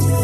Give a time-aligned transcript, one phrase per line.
[0.00, 0.23] هنا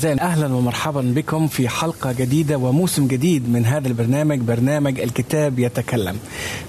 [0.00, 6.16] أعزائي أهلا ومرحبا بكم في حلقة جديدة وموسم جديد من هذا البرنامج برنامج الكتاب يتكلم.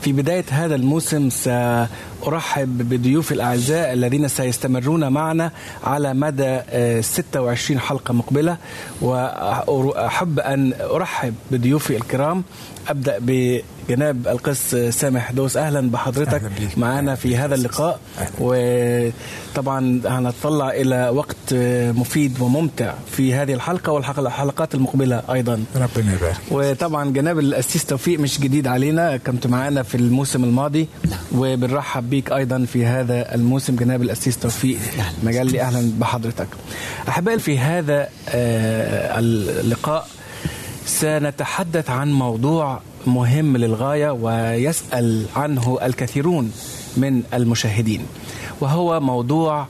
[0.01, 5.51] في بداية هذا الموسم سأرحب بضيوف الأعزاء الذين سيستمرون معنا
[5.83, 6.59] على مدى
[7.01, 8.57] 26 حلقة مقبلة.
[9.01, 12.43] وأحب أن أرحب بضيوفي الكرام.
[12.89, 15.57] أبدأ بجناب القس سامح دوس.
[15.57, 16.69] أهلا بحضرتك أهلا.
[16.77, 17.99] معنا في هذا اللقاء.
[18.39, 21.53] وطبعا هنطلع إلى وقت
[21.95, 25.63] مفيد وممتع في هذه الحلقة والحلقات المقبلة أيضا.
[25.75, 26.37] ربنا يبارك.
[26.51, 29.17] وطبعا جناب الأسيس توفيق مش جديد علينا.
[29.17, 30.87] كنت معانا في الموسم الماضي
[31.35, 33.75] وبنرحب بيك أيضا في هذا الموسم.
[33.75, 34.79] جناب الأسيس توفيق
[35.23, 36.47] مجلي أهلا بحضرتك.
[37.09, 40.07] أحبائي في هذا آه، اللقاء
[40.85, 46.51] سنتحدث عن موضوع مهم للغاية ويسأل عنه الكثيرون
[46.97, 48.05] من المشاهدين
[48.61, 49.67] وهو موضوع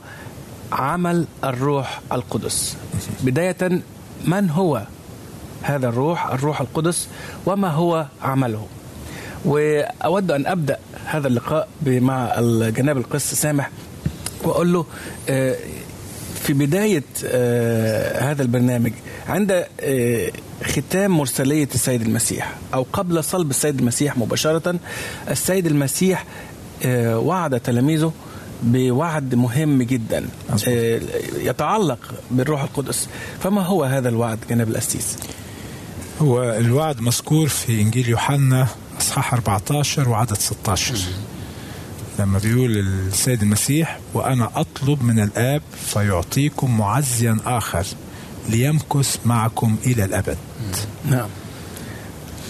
[0.72, 2.76] عمل الروح القدس.
[3.22, 3.82] بداية
[4.24, 4.82] من هو
[5.62, 7.08] هذا الروح الروح القدس
[7.46, 8.66] وما هو عمله؟
[9.44, 13.70] وأود أن أبدأ هذا اللقاء مع الجناب القس سامح
[14.44, 14.86] وأقول له
[15.28, 15.56] آه،
[16.42, 18.92] في بداية آه، هذا البرنامج
[19.28, 20.30] عند آه،
[20.64, 24.78] ختام مرسلية السيد المسيح أو قبل صلب السيد المسيح مباشرة
[25.30, 26.24] السيد المسيح
[26.86, 28.12] وعد تلاميذه
[28.62, 30.28] بوعد مهم جدا
[31.36, 31.98] يتعلق
[32.30, 33.08] بالروح القدس.
[33.40, 35.16] فما هو هذا الوعد جناب الأسيس
[36.22, 38.68] هو الوعد مذكور في إنجيل يوحنا
[39.02, 40.94] اصحاح 14 وعدد 16
[42.18, 47.86] لما بيقول السيد المسيح وأنا أطلب من الآب فيعطيكم معزيا آخر
[48.48, 50.36] ليمكث معكم إلى الأبد.
[51.10, 51.28] نعم.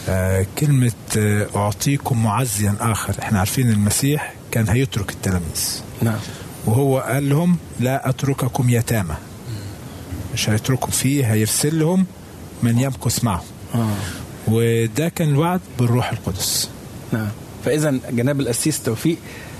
[0.09, 3.15] آه كلمة آه أعطيكم معزيا آخر.
[3.23, 5.81] إحنا عارفين المسيح كان هيترك التلاميذ.
[6.03, 6.19] نعم.
[6.67, 9.15] وهو قال لهم لا أترككم يتامى.
[10.35, 12.07] مش هيترككم فيه هيرسل لهم
[12.63, 13.95] من يمكث معهم آه.
[14.49, 16.69] وده كان الوعد بالروح القدس.
[17.13, 17.29] نعم.
[17.65, 19.17] فإذا جناب الأسيس توفيق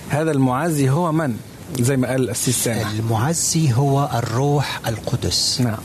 [0.09, 1.37] هذا المعزي هو من؟
[1.81, 5.61] زي ما قال الأسيس سامح المعزي هو الروح القدس.
[5.61, 5.79] نعم.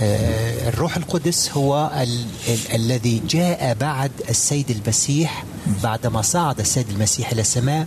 [0.00, 5.44] آه، الروح القدس هو ال- ال- الذي جاء بعد السيد المسيح
[5.82, 7.86] بعدما صعد السيد المسيح إلى السماء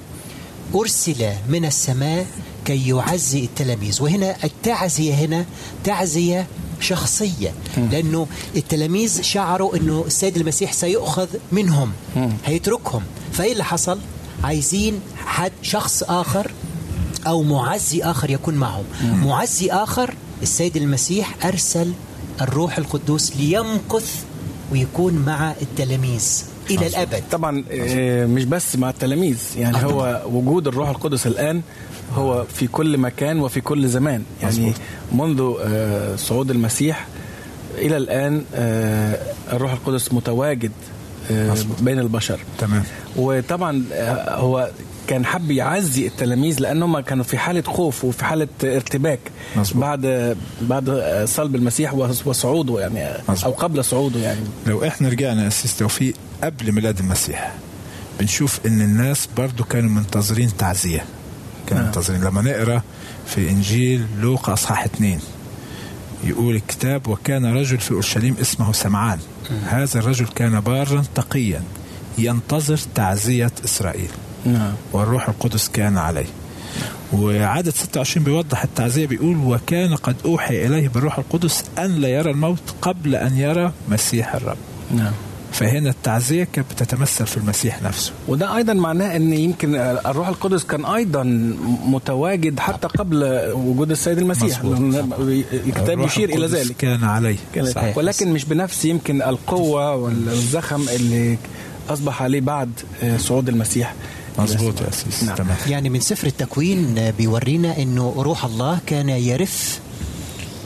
[0.76, 2.26] أرسل من السماء
[2.66, 4.04] كي يعزي التلاميذ.
[4.04, 5.46] وهنا التعزية هنا
[5.84, 6.48] تعزية
[6.80, 7.54] شخصية.
[7.92, 11.92] لأنه التلاميذ شعروا أنه السيد المسيح سيؤخذ منهم
[12.46, 13.02] هيتركهم.
[13.34, 14.00] فإيه اللي حصل؟
[14.44, 16.52] عايزين حد شخص آخر
[17.28, 18.84] أو معزي آخر يكون معهم.
[19.04, 21.94] معزي آخر السيد المسيح أرسل
[22.42, 24.24] الروح القدوس ليمكث
[24.72, 26.44] ويكون مع التلاميذ.
[26.72, 31.62] إلى الأبد طبعا آه، مش بس مع التلاميذ يعني آه، هو وجود الروح القدس الآن
[32.16, 34.74] هو في كل مكان وفي كل زمان يعني.
[35.12, 37.08] منذ آه، صعود المسيح
[37.78, 39.20] إلى الآن آه،
[39.52, 40.72] الروح القدس متواجد.
[41.82, 42.84] بين البشر تمام
[43.16, 43.84] وطبعا
[44.30, 44.70] هو
[45.08, 49.20] كان حب يعزي التلاميذ لانهم كانوا في حالة خوف وفي حالة ارتباك
[49.56, 49.82] مظبوط.
[49.82, 51.94] بعد بعد صلب المسيح
[52.26, 53.46] وصعوده يعني مظبوط.
[53.46, 56.14] أو قبل صعوده يعني لو إحنا رجعنا اسيس توفيق
[56.44, 57.54] قبل ميلاد المسيح.
[58.20, 61.06] بنشوف إن الناس برضو كانوا منتظرين تعزية.
[61.68, 61.86] كانوا نعم.
[61.86, 62.22] منتظرين.
[62.22, 62.82] لما نقرأ
[63.28, 65.20] في إنجيل لوقا أصحاح اتنين
[66.24, 69.20] يقول الكتاب وكان رجل في أورشليم اسمه سمعان.
[69.66, 71.64] هذا الرجل كان بارا تقيا
[72.18, 74.10] ينتظر تعزية إسرائيل.
[74.46, 74.74] نعم.
[74.94, 76.26] والروح القدس كان عليه.
[77.14, 82.76] وعدد 26 بيوضح التعزية بيقول وكان قد أوحي إليه بالروح القدس أن لا يرى الموت
[82.82, 84.58] قبل أن يرى مسيح الرب.
[84.92, 85.14] نعم.
[85.52, 90.86] فهنا التعزية كانت بتتمثل في المسيح نفسه وده أيضا معناه إن يمكن الروح القدس كان
[90.86, 91.24] أيضا
[91.86, 93.24] متواجد حتى قبل
[93.54, 95.14] وجود السيد المسيح مظبوط.
[95.54, 97.98] الكتاب يشير إلى ذلك كان عليه كان- صحيح.
[97.98, 101.38] ولكن مش بنفس يمكن القوة والزخم اللي
[101.90, 102.72] أصبح عليه بعد
[103.04, 103.94] آه، صعود المسيح
[104.40, 104.82] مظبوط.
[104.82, 104.88] يا
[105.26, 105.36] نعم.
[105.36, 109.80] تمام يعني من سفر التكوين بيورينا إنه روح الله كان يرف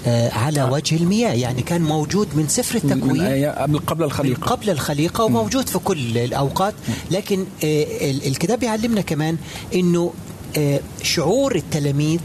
[0.07, 4.69] على وجه المياه يعني كان موجود من سفر من التكوين آية قبل قبل من قبل
[4.69, 6.73] الخليقة وموجود في كل الأوقات.
[7.11, 9.37] لكن آه، ال- الكتاب بيعلمنا كمان
[9.75, 10.13] أنه
[10.57, 12.19] آه، شعور التلاميذ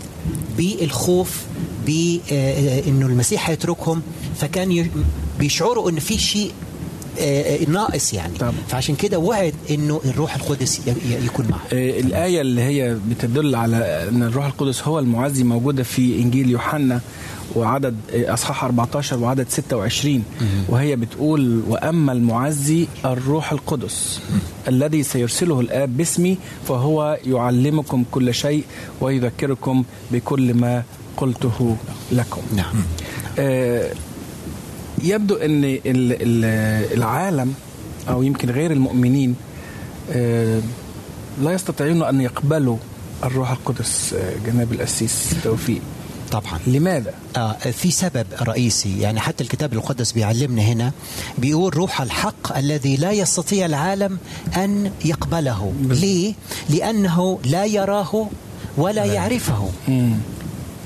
[0.56, 1.42] بالخوف
[1.86, 4.02] بأنه المسيح هيتركهم.
[4.40, 4.88] فكان
[5.38, 6.52] بيشعروا أن في شيء
[7.20, 8.38] آه، آه، ناقص يعني.
[8.38, 8.52] طبعا.
[8.68, 10.80] فعشان كده وعد أنه الروح القدس
[11.24, 11.60] يكون معه.
[11.72, 13.76] آه، الآية اللي هي بتدل على
[14.08, 17.00] أن الروح القدس هو المعزي موجودة في إنجيل يوحنا
[17.56, 20.22] وعدد أصحاح 14 وعدد 26
[20.68, 24.20] وهي بتقول وأما المعزي الروح القدس
[24.68, 28.64] الذي سيرسله الآب باسمي فهو يعلمكم كل شيء
[29.00, 30.82] ويذكركم بكل ما
[31.16, 31.76] قلته
[32.12, 32.42] لكم.
[32.56, 32.74] نعم.
[33.38, 33.90] آه،
[35.02, 37.54] يبدو إن ال- ال- العالم
[38.08, 39.34] أو يمكن غير المؤمنين
[40.12, 40.60] آه،
[41.42, 42.76] لا يستطيعون أن يقبلوا
[43.24, 45.80] الروح القدس آه، جناب القسيس توفيق.
[46.32, 46.58] طبعا.
[46.66, 50.92] لماذا؟ آه في سبب رئيسي يعني حتى الكتاب المقدس بيعلمنا هنا
[51.38, 54.18] بيقول روح الحق الذي لا يستطيع العالم
[54.56, 55.72] أن يقبله.
[55.80, 56.34] ليه؟
[56.70, 58.28] لأنه لا يراه
[58.76, 59.70] ولا يعرفه.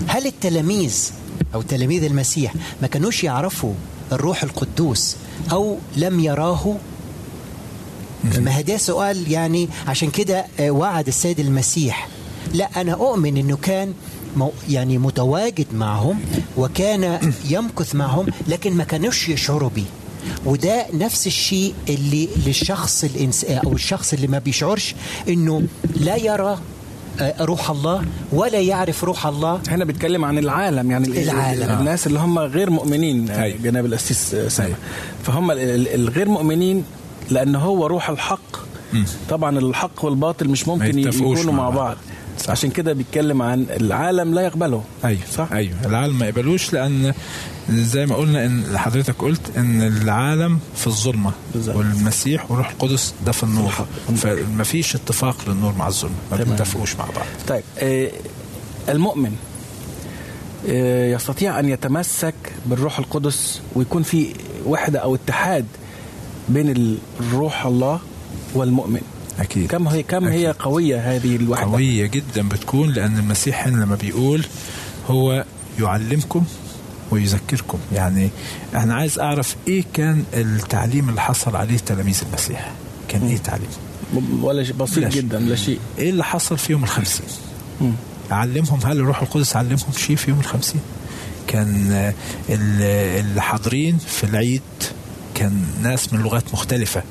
[0.06, 1.10] هل التلاميذ
[1.54, 3.74] أو تلاميذ المسيح ما كانوش يعرفوا
[4.12, 5.16] الروح القدوس
[5.52, 6.76] أو لم يراه؟
[8.38, 12.08] ما هذا سؤال يعني عشان كده آه، وعد السيد المسيح.
[12.54, 13.94] لا أنا أؤمن أنه كان
[14.70, 16.20] يعني متواجد معهم
[16.56, 19.84] وكان يمكث معهم لكن ما كانوش يشعروا بيه
[20.44, 24.94] وده نفس الشيء اللي للشخص الإنس أو الشخص اللي ما بيشعرش
[25.28, 25.62] أنه
[26.00, 26.58] لا يرى
[27.20, 31.62] آه، روح الله ولا يعرف روح الله هنا بيتكلم عن العالم يعني ال- العالم.
[31.62, 33.48] ال- الناس اللي هم غير مؤمنين آه،.
[33.48, 34.76] جناب القسيس آه، سامح
[35.24, 36.84] فهم ال- ال- الغير مؤمنين
[37.30, 38.56] لأن هو روح الحق
[39.30, 41.96] طبعا الحق والباطل مش ممكن يتفقوش يكونوا مع مع بعض.
[42.38, 42.50] صح.
[42.50, 47.12] عشان كده بيتكلم عن العالم لا يقبله أيوه صح؟ أيوه العالم ما يقبلوش لأن
[47.70, 51.76] زي ما قلنا إن حضرتك قلت إن العالم في الظلمة بالظبط.
[51.76, 53.72] والمسيح والروح القدس ده في النور.
[54.16, 56.36] فما فيش اتفاق للنور مع الظلمه ما.
[56.36, 58.10] بيتفقوش مع بعض طيب آه،
[58.88, 59.32] المؤمن
[60.68, 62.34] آه، يستطيع أن يتمسك
[62.66, 64.34] بالروح القدس ويكون في
[64.66, 65.66] وحدة أو اتحاد
[66.48, 68.00] بين الروح الله
[68.54, 69.00] والمؤمن
[69.42, 69.70] أكيد.
[69.70, 70.62] كم هي كم هي أكيد.
[70.62, 74.44] قوية هذه الوحدة؟ قوية جدا بتكون لأن المسيح هنا لما بيقول
[75.08, 75.44] هو
[75.80, 76.44] يعلمكم
[77.10, 77.78] ويذكركم.
[77.92, 78.30] يعني
[78.74, 82.72] أنا عايز أعرف إيه كان التعليم اللي حصل عليه تلاميذ المسيح؟
[83.08, 83.68] كان إيه تعليم
[84.42, 85.12] ولا شيء بسيط.
[85.12, 85.78] جدا لا شيء.
[85.98, 87.26] إيه اللي حصل في يوم الخمسين؟
[87.80, 87.92] مم.
[88.30, 90.80] علمهم هل الروح القدس علمهم شيء في يوم الخمسين؟
[91.46, 92.12] كان
[92.50, 92.82] ال-
[93.20, 94.62] اللي حاضرين في العيد
[95.34, 97.02] كان ناس من لغات مختلفة.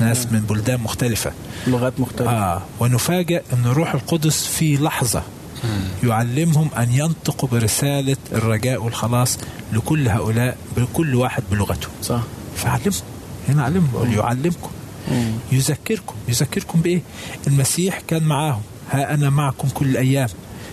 [0.00, 1.32] ناس من بلدان مختلفة.
[1.66, 2.30] لغات مختلفة.
[2.30, 5.22] آه ونفاجأ أن الروح القدس في لحظة
[6.04, 9.38] يعلمهم أن ينطقوا برسالة الرجاء والخلاص
[9.72, 11.88] لكل هؤلاء بكل واحد بلغته.
[12.02, 12.20] صح.
[12.56, 12.92] فعلمهم.
[13.48, 14.70] هنا علمهم يعلمكم.
[15.10, 15.32] مم.
[15.52, 16.14] يذكركم.
[16.28, 17.02] يذكركم بإيه؟
[17.46, 18.62] المسيح كان معاهم.
[18.90, 20.28] ها أنا معكم كل الأيام.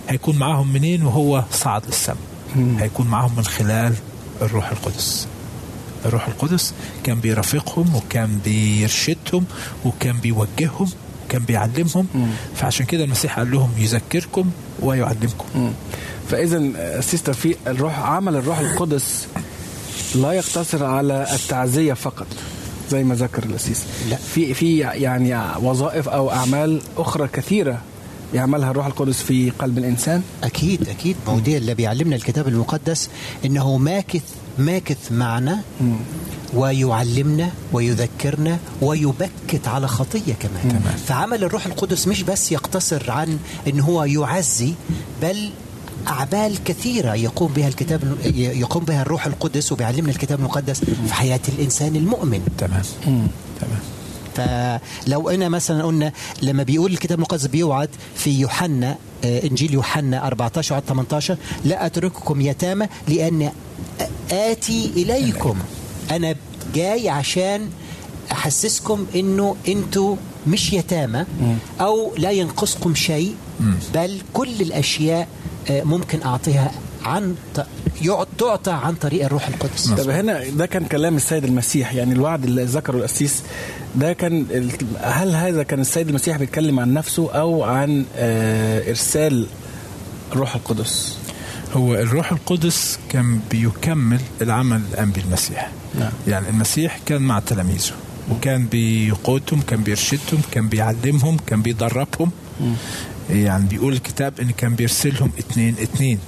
[0.10, 2.18] هيكون معاهم منين؟ وهو صعد للسماء.
[2.56, 3.94] هيكون معاهم من خلال
[4.42, 5.28] الروح القدس.
[6.06, 9.46] الروح القدس كان بيرافقهم وكان بيرشدهم
[9.86, 10.90] وكان بيوجههم
[11.26, 12.08] وكان بيعلمهم
[12.56, 15.72] فعشان كده المسيح قال لهم يذكركم ويعلمكم مم.
[16.30, 16.62] فإذا
[17.02, 19.28] سيستر في الروح عمل الروح القدس
[20.16, 22.28] لا يقتصر على التعزية فقط
[22.92, 24.16] زي ما ذكر الاسيس لا.
[24.16, 27.82] في في يعني وظائف أو أعمال أخرى كثيرة
[28.34, 31.16] يعملها الروح القدس في قلب الإنسان؟ أكيد أكيد.
[31.28, 33.10] ما دي اللي بيعلمنا الكتاب المقدس
[33.46, 34.22] إنه ماكث
[34.60, 35.62] ماكث معنا
[36.54, 40.70] ويعلمنا ويذكرنا ويبكت على خطية كمان.
[40.70, 40.98] تمام.
[41.08, 44.74] فعمل الروح القدس مش بس يقتصر عن إن هو يعزي
[45.22, 45.50] بل
[46.08, 48.02] أعمال كثيرة يقوم بها الكتاب
[48.36, 52.42] يقوم بها الروح القدس وبيعلمنا الكتاب المقدس في حياة الإنسان المؤمن.
[52.58, 52.84] تمام.
[53.62, 53.80] تمام.
[54.36, 56.12] فلو أنا مثلا قلنا
[56.42, 58.96] لما بيقول الكتاب المقدس بيوعد في يوحنا
[59.26, 63.52] آه، إنجيل يوحنا 14 وعدد 18 لا أترككم يتامى لأن
[64.32, 65.58] آتي إليكم.
[66.12, 66.36] أنا
[66.76, 67.70] جاي عشان
[68.32, 70.16] أحسسكم إنه أنتوا
[70.48, 71.26] مش يتامى
[71.82, 73.36] أو لا ينقصكم شيء
[73.94, 75.28] بل كل الأشياء
[75.70, 76.72] آه، ممكن أعطيها
[77.06, 77.36] عن
[78.38, 79.88] تعطى عن طريق الروح القدس.
[79.88, 83.44] طب هنا ده كان كلام السيد المسيح يعني الوعد اللي ذكره القسيس
[83.96, 84.46] ده كان
[85.02, 89.48] هل هذا كان السيد المسيح بيتكلم عن نفسه أو عن آه، إرسال
[90.32, 91.18] الروح القدس؟
[91.74, 96.12] هو الروح القدس كان بيكمل العمل اللي قام به المسيح نعم.
[96.28, 97.92] يعني المسيح كان مع تلاميذه
[98.32, 102.32] وكان بيقودهم كان بيرشدهم كان بيعلمهم كان بيدربهم.
[103.30, 106.20] يعني بيقول الكتاب إن كان بيرسلهم اتنين اتنين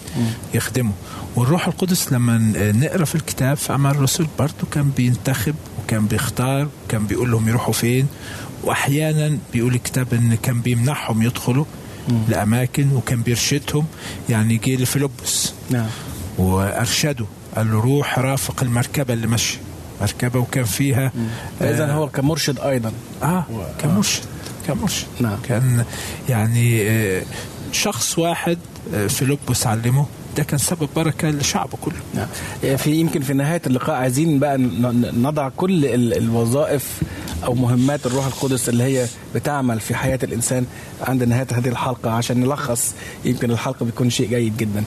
[0.53, 0.93] يخدموا.
[1.35, 7.05] والروح القدس لما نقرأ في الكتاب في اعمال الرسل برضه كان بينتخب وكان بيختار وكان
[7.07, 8.07] بيقول لهم يروحوا فين.
[8.63, 11.65] واحيانا بيقول الكتاب إن كان بيمنعهم يدخلوا
[12.29, 13.85] لأماكن وكان بيرشدهم.
[14.29, 15.87] يعني جه لفيلبس نعم.
[16.37, 17.25] وأرشده.
[17.55, 19.57] قال له روح رافق المركبة اللي ماشية.
[20.01, 21.11] مركبة وكان فيها
[21.59, 22.91] فاذا هو كمرشد أيضا.
[23.23, 23.45] آه
[23.79, 24.21] كمرشد
[24.67, 25.37] كمرشد نعم.
[25.47, 25.85] كان
[26.29, 27.23] يعني آه،
[27.71, 28.57] شخص واحد
[28.93, 30.05] آه، فيلبس علمه
[30.37, 32.27] ده كان سبب بركة لشعبه كله نعم.
[32.77, 34.57] في يمكن في نهاية اللقاء عايزين بقى
[35.13, 37.01] نضع كل ال- الوظائف
[37.43, 39.05] أو مهمات الروح القدس اللي هي
[39.35, 40.65] بتعمل في حياة الإنسان
[41.01, 42.93] عند نهاية هذه الحلقة عشان نلخص
[43.25, 44.83] يمكن الحلقة بيكون شيء جيد جدا.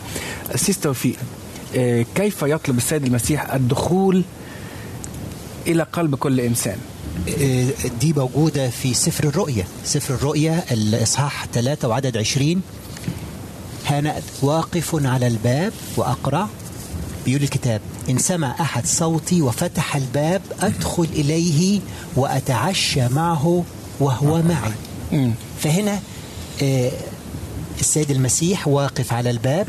[0.54, 1.16] السيس توفيق
[1.76, 4.23] آه، كيف يطلب السيد المسيح الدخول
[5.66, 6.76] إلى قلب كل إنسان؟
[8.01, 12.63] دي موجودة في سفر الرؤيا سفر الرؤيا الإصحاح 3 وعدد 20
[13.91, 16.49] أنا واقف على الباب وأقرأ.
[17.27, 21.81] بيقول الكتاب إن سمع أحد صوتي وفتح الباب أدخل إليه
[22.17, 23.65] وأتعشى معه
[24.01, 24.73] وهو معي.
[25.61, 26.01] فهنا
[26.63, 26.91] آه،
[27.81, 29.69] السيد المسيح واقف على الباب.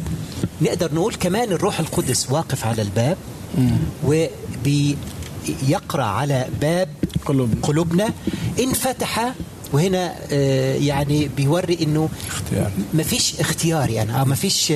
[0.62, 3.18] نقدر نقول كمان الروح القدس واقف على الباب.
[4.06, 6.90] وبيقرأ على باب
[7.28, 7.62] قلوبنا.
[7.62, 8.10] قلوبنا.
[8.60, 9.34] إن فتح
[9.74, 12.72] وهنا آه، يعني بيوري إنه اختيار.
[12.94, 14.16] ما فيش اختيار يعني.
[14.16, 14.76] آه ما فيش آه،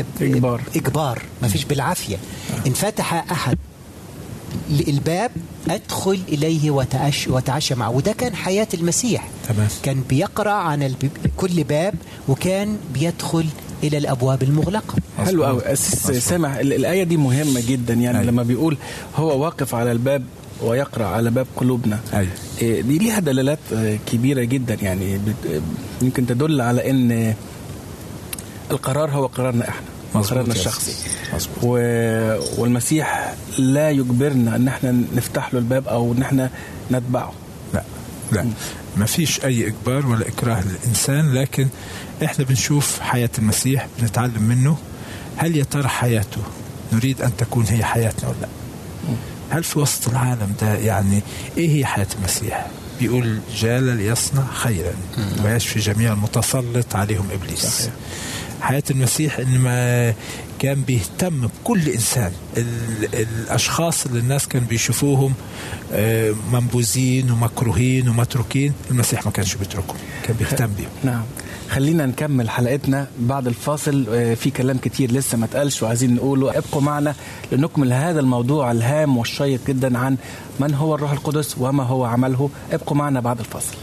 [0.00, 0.60] آه، إجبار.
[0.76, 1.22] إجبار.
[1.42, 2.16] ما فيش بالعافية.
[2.66, 3.58] إن فتح أحد
[4.88, 5.30] الباب
[5.70, 7.90] أدخل إليه وتعش وتعشى معه.
[7.90, 9.28] وده كان حياة المسيح.
[9.48, 9.68] تمام.
[9.82, 11.10] كان بيقرأ عن الب...
[11.36, 11.94] كل باب
[12.28, 13.46] وكان بيدخل
[13.82, 14.94] إلى الأبواب المغلقة.
[15.18, 15.62] حلو قوي
[16.60, 18.30] ال- الآية دي مهمة جدا يعني أيوة.
[18.30, 18.76] لما بيقول
[19.16, 20.24] هو واقف على الباب
[20.62, 22.00] ويقرأ على باب قلوبنا.
[22.14, 22.30] أيوة.
[22.60, 25.20] دي ليها دلالات آه، كبيرة جدا يعني
[26.02, 27.34] يمكن تدل على إن
[28.70, 30.92] القرار هو قرارنا إحنا قرارنا الشخصي.
[31.62, 31.68] و...
[32.58, 36.50] والمسيح لا يجبرنا إن إحنا نفتح له الباب أو إن إحنا
[36.90, 37.32] نتبعه.
[37.74, 37.82] لا
[38.32, 38.46] لا.
[38.96, 41.68] ما فيش أي إجبار ولا إكراه للإنسان لكن
[42.24, 44.76] إحنا بنشوف حياة المسيح بنتعلم منه
[45.36, 46.40] هل يا ترى حياته
[46.92, 48.48] نريد أن تكون هي حياتنا ولا لا؟
[49.50, 51.22] هل في وسط العالم ده يعني
[51.56, 52.66] إيه هي حياة المسيح؟
[53.00, 54.92] بيقول جال ليصنع خيرا
[55.44, 57.66] ويشفي جميع المتسلط عليهم إبليس.
[57.66, 57.92] صحيح.
[58.60, 60.14] حياة المسيح إنما
[60.58, 62.32] كان بيهتم بكل إنسان.
[62.56, 65.34] ال- الأشخاص اللي الناس كانوا بيشوفوهم
[65.92, 70.88] آه، منبوذين ومكروهين ومتروكين المسيح ما كانش بيتركهم كان بيهتم بيهم.
[71.04, 71.22] نعم.
[71.70, 74.06] خلينا نكمل حلقتنا بعد الفاصل.
[74.10, 76.58] آه، في كلام كتير لسه ما اتقالش وعايزين نقوله.
[76.58, 77.14] ابقوا معنا
[77.52, 80.16] لنكمل هذا الموضوع الهام والشيق جدا عن
[80.60, 82.50] من هو الروح القدس وما هو عمله.
[82.72, 83.74] ابقوا معنا بعد الفاصل.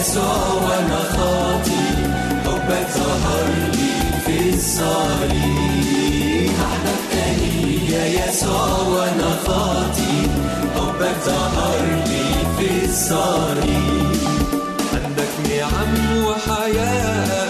[0.00, 1.82] يسوع وأنا خاطي
[2.44, 3.92] حبك ظهر لي
[4.26, 7.12] في الصليب احبك
[7.90, 10.16] يا يسوع وأنا خاطي
[10.76, 12.26] حبك ظهر لي
[12.58, 14.16] في الصليب
[14.94, 15.92] عندك نعم
[16.24, 17.49] وحياة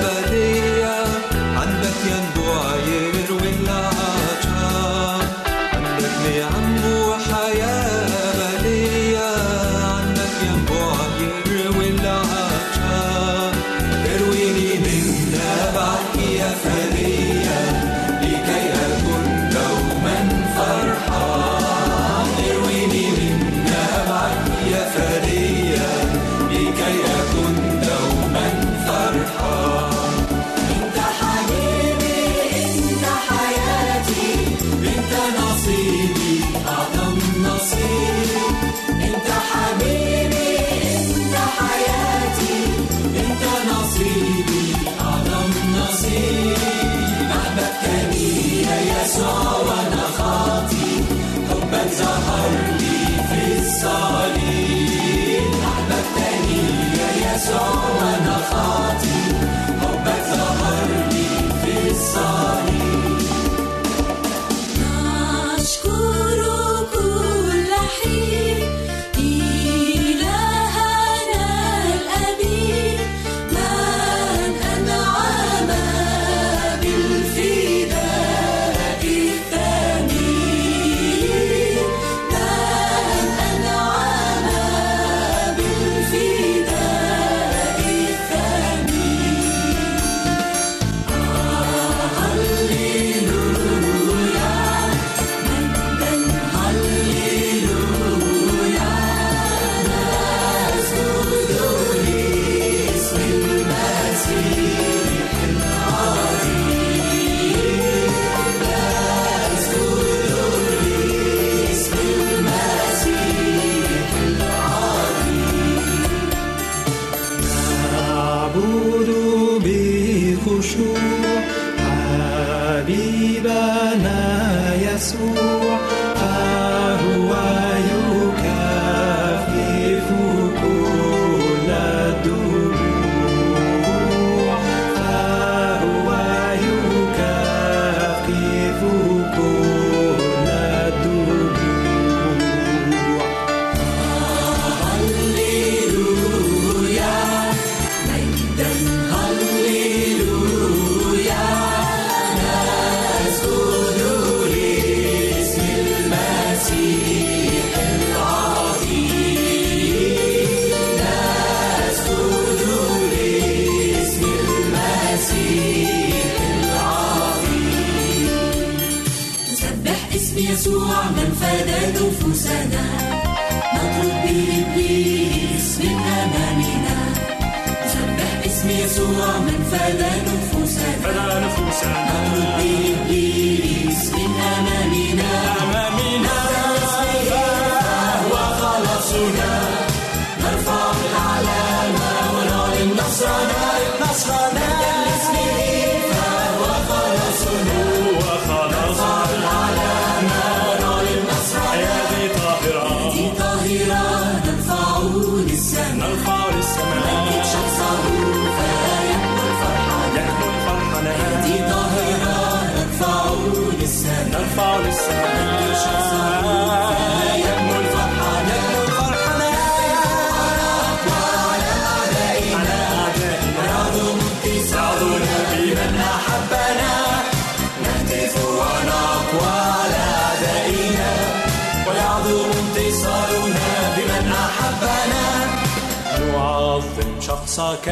[237.60, 237.88] نصك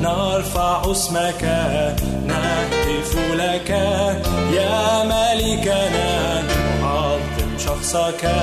[0.00, 1.42] نرفع اسمك
[2.26, 3.70] نهتف لك.
[4.52, 8.34] يا ملكنا نعظم شخصك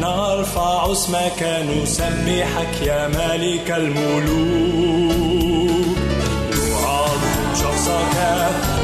[0.00, 2.82] نرفع اسمك نسبحك.
[2.82, 5.16] يا ملك الملوك
[6.72, 8.75] نعظم شخصك.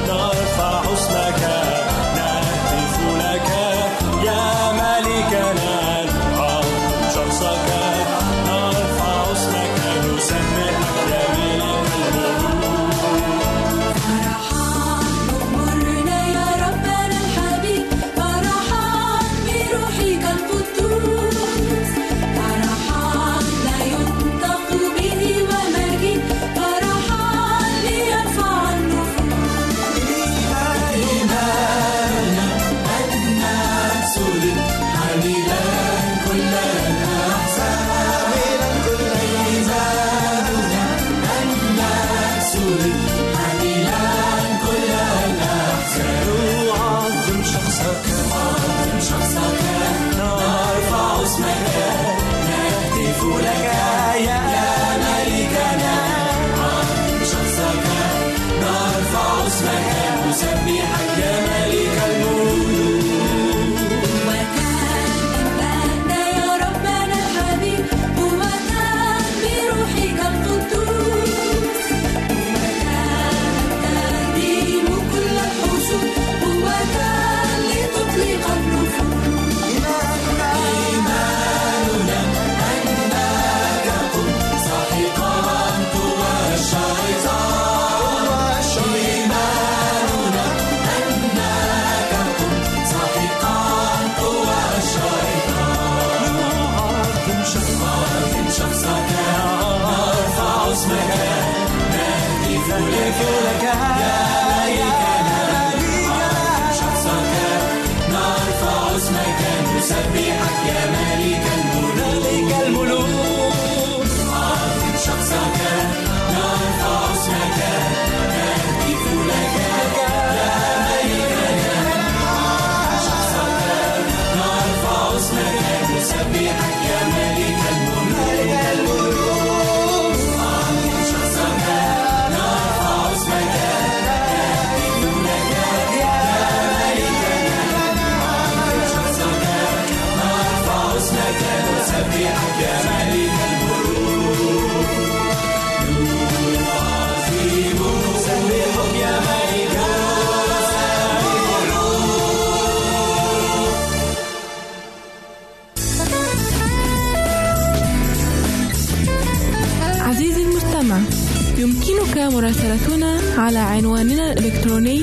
[163.42, 165.02] على عنواننا الإلكتروني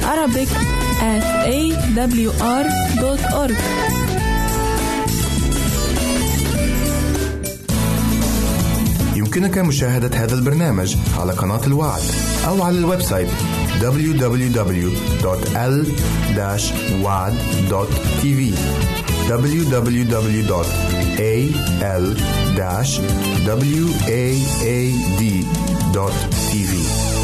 [0.00, 0.48] Arabic
[1.00, 1.24] at
[1.56, 3.54] awr.org
[9.16, 12.02] يمكنك مشاهدة هذا البرنامج على قناة الوعد
[12.46, 13.28] أو على ال website
[13.80, 14.98] www.l-wad.tv
[25.68, 27.17] www.al-waad.tv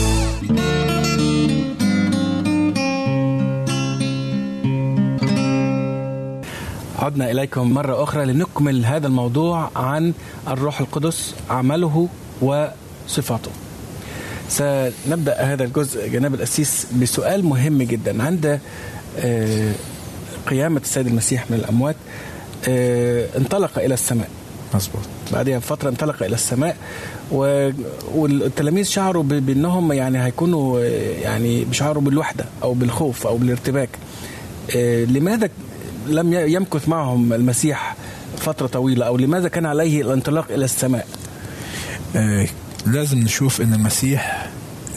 [7.15, 10.13] عدنا إليكم مرة أخرى لنكمل هذا الموضوع عن
[10.49, 12.09] الروح القدس عمله
[12.43, 13.51] وصفاته.
[14.49, 18.61] سنبدأ هذا الجزء جناب الأسيس بسؤال مهم جدا عند
[19.19, 19.73] آه،
[20.47, 21.97] قيامة السيد المسيح من الأموات.
[22.69, 24.29] آه، انطلق إلى السماء.
[24.75, 25.03] مظبوط.
[25.33, 26.77] بعدها بفترة انطلق إلى السماء
[27.33, 27.71] و...
[28.15, 29.29] والتلاميذ شعروا ب...
[29.29, 30.83] بأنهم يعني هيكونوا آه،
[31.23, 33.89] يعني بيشعروا بالوحدة أو بالخوف أو بالارتباك.
[35.09, 35.49] لماذا
[36.07, 37.97] لم يمكث معهم المسيح
[38.39, 41.07] فترة طويلة أو لماذا كان عليه الانطلاق إلى السماء؟
[42.17, 42.47] آه،
[42.87, 44.51] لازم نشوف إن المسيح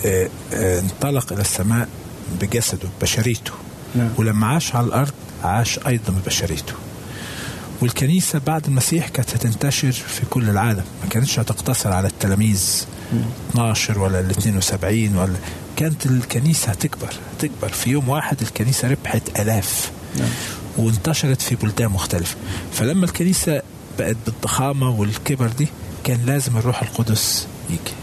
[0.05, 1.89] آه، آه، انطلق إلى السماء
[2.41, 3.51] بجسده بشريته.
[3.95, 4.09] نعم.
[4.17, 5.11] ولما عاش على الأرض
[5.43, 6.73] عاش أيضا ببشريته.
[7.81, 10.83] والكنيسة بعد المسيح كانت هتنتشر في كل العالم.
[11.03, 12.85] ما كانتش هتقتصر على التلاميذ
[13.49, 15.33] 12 ولا ال 72 ولا
[15.75, 17.69] كانت الكنيسة هتكبر هتكبر.
[17.69, 19.91] في يوم واحد الكنيسة ربحت آلاف.
[20.77, 22.35] وانتشرت في بلدان مختلفة.
[22.73, 23.61] فلما الكنيسة
[23.99, 25.67] بقت بالضخامة والكبر دي
[26.03, 27.95] كان لازم الروح القدس يجي.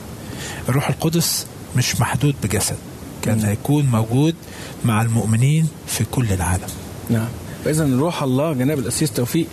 [0.69, 2.77] الروح القدس مش محدود بجسد
[3.23, 4.35] كان هيكون موجود
[4.85, 6.69] مع المؤمنين في كل العالم.
[7.11, 7.29] نعم.
[7.64, 9.46] فإذا روح الله جناب الأسيس توفيق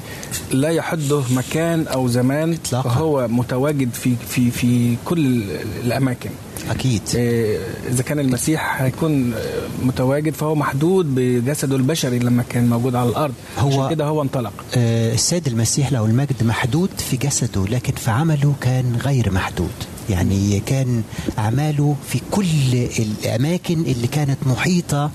[0.51, 2.89] لا يحده مكان أو زمان إطلاقاً.
[2.89, 5.43] فهو متواجد في في في كل
[5.83, 6.29] الأماكن.
[6.69, 7.01] أكيد.
[7.15, 7.57] إيه،
[7.89, 9.39] إذا كان المسيح هيكون آه،
[9.85, 13.33] متواجد فهو محدود بجسده البشري لما كان موجود على الأرض.
[13.59, 14.53] هو- كده هو انطلق.
[14.77, 19.69] آه، السيد المسيح له المجد محدود في جسده لكن في عمله كان غير محدود.
[20.09, 21.03] يعني كان
[21.39, 22.45] أعماله في كل
[22.99, 25.11] الأماكن اللي كانت محيطة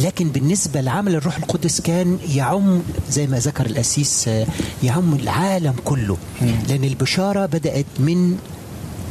[0.00, 4.46] لكن بالنسبة لعمل الروح القدس كان يعم زي ما ذكر الأسيس آه،
[4.82, 6.16] يعم العالم كله.
[6.68, 8.36] لأن البشارة بدأت من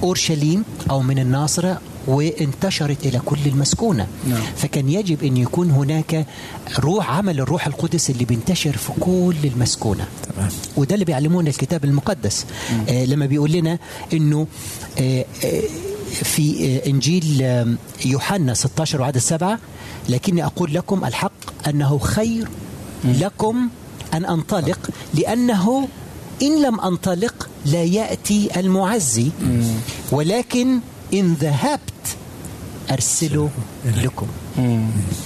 [0.03, 4.07] أورشليم أو من الناصرة وانتشرت إلى كل المسكونة.
[4.29, 4.41] نعم.
[4.57, 6.25] فكان يجب أن يكون هناك
[6.79, 10.07] روح عمل الروح القدس اللي بينتشر في كل المسكونة.
[10.35, 10.49] تمام.
[10.77, 12.45] وده اللي بيعلمونا الكتاب المقدس.
[12.89, 13.79] آه لما بيقول لنا
[14.13, 14.47] إنه
[14.99, 15.61] آه آه
[16.11, 17.67] في آه إنجيل آه
[18.05, 19.59] يوحنا 16 وعدد سبعة
[20.09, 22.47] لكني أقول لكم الحق أنه خير
[23.03, 23.69] لكم
[24.13, 25.87] أن أنطلق لأنه
[26.41, 29.31] إن لم أنطلق لا يأتي المعزي.
[30.11, 30.79] ولكن
[31.13, 31.81] إن ذهبت
[32.91, 33.49] ارسله
[33.85, 34.27] لكم.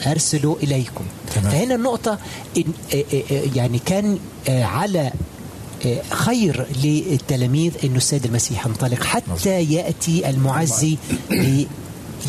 [0.07, 1.03] ارسله إليكم.
[1.35, 1.51] تمام.
[1.51, 2.17] فهنا النقطة
[2.57, 4.17] إن آه، آه، يعني كان
[4.49, 5.11] على
[6.11, 10.97] خير للتلاميذ انه السيد المسيح انطلق حتى يأتي المعزي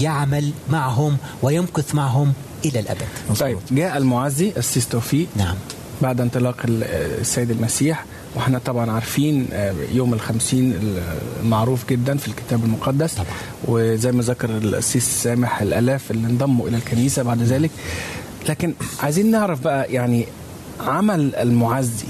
[0.01, 2.33] ليعمل معهم ويمكث معهم
[2.64, 3.03] إلى الأبد.
[3.40, 5.55] طيب جاء المعزي السيس توفيق نعم.
[6.03, 6.85] بعد انطلاق ال-
[7.21, 10.79] السيد المسيح وإحنا طبعا عارفين آه، يوم الخمسين
[11.42, 13.14] المعروف جدا في الكتاب المقدس.
[13.14, 13.27] طبعا.
[13.64, 17.71] وزي ما ذكر السيس سامح الألاف اللي انضموا إلى الكنيسة بعد ذلك.
[18.49, 20.27] لكن عايزين نعرف بقى يعني
[20.81, 22.07] عمل المعزي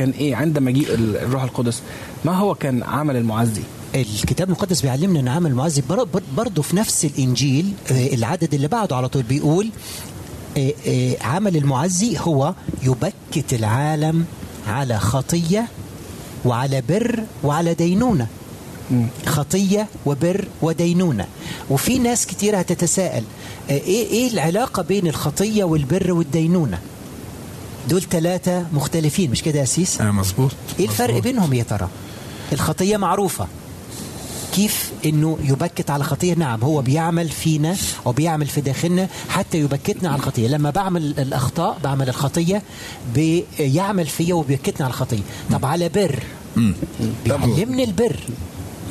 [0.00, 1.82] كان إيه عند مجيء ال- الروح القدس.
[2.24, 3.62] ما هو كان عمل المعزي؟
[3.94, 8.68] الكتاب المقدس بيعلمنا إن عمل المعزي بر- بر- برضه في نفس الإنجيل آه، العدد اللي
[8.68, 9.68] بعده على طول بيقول
[10.58, 14.24] آه، آه، عمل المعزي هو يبكت العالم
[14.68, 15.66] على خطية
[16.44, 18.26] وعلى بر وعلى دينونة.
[19.26, 21.26] خطية وبر ودينونة.
[21.70, 23.22] وفي ناس كتير هتتساءل
[23.70, 26.78] إيه إيه العلاقة بين الخطية والبر والدينونة؟
[27.88, 30.50] دول ثلاثة مختلفين مش كده يا سيس؟ آه مظبوط.
[30.80, 31.24] إيه الفرق مظبوط.
[31.24, 31.88] بينهم يا ترى؟
[32.52, 33.46] الخطية معروفة.
[34.54, 40.08] كيف إنه يبكت على خطية؟ نعم هو بيعمل فينا أو بيعمل في داخلنا حتى يبكتنا
[40.08, 40.48] على الخطية.
[40.48, 42.62] لما بعمل الأخطاء بعمل الخطية
[43.14, 45.22] بيعمل فيا وبيبكتنا على الخطية.
[45.52, 46.18] طب على بر.
[47.24, 48.16] بيعلمني البر.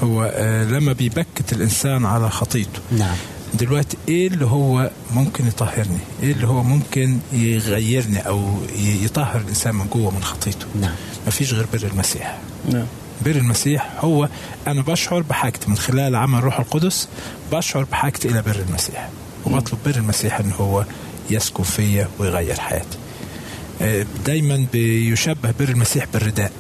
[0.04, 2.80] هو آه لما بيبكت الإنسان على خطيته.
[2.98, 3.16] نعم.
[3.54, 9.88] دلوقتي إيه اللي هو ممكن يطهرني؟ إيه اللي هو ممكن يغيرني أو يطهر الإنسان من
[9.88, 10.96] جوه من خطيته؟ نعم.
[11.28, 12.38] مفيش غير بر المسيح.
[12.72, 12.86] نعم.
[13.26, 14.30] بر المسيح هو
[14.68, 17.08] أنا بشعر بحاجتي من خلال عمل روح القدس
[17.52, 19.10] بشعر بحاجتي إلى بر المسيح.
[19.46, 20.86] وبطلب بر المسيح إن هو
[21.30, 22.98] يسكن فيا ويغير حياتي.
[23.82, 26.52] آه، دايما بيشبه بر المسيح بالرداء.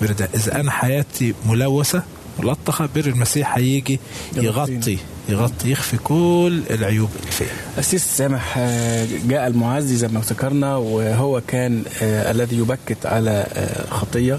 [0.00, 0.30] بالرداء.
[0.34, 2.02] إذا أنا حياتي ملوثة
[2.38, 4.00] ملطخه بر المسيح هيجي
[4.36, 4.98] يغطي
[5.28, 7.48] يغطي يخفي كل العيوب اللي فيها.
[7.80, 13.90] أسيس سامح آه، جاء المعزي زي ما ذكرنا وهو كان آه، الذي يبكت على آه،
[13.90, 14.38] خطية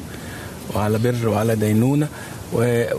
[0.75, 2.07] وعلى بر وعلى دينونة.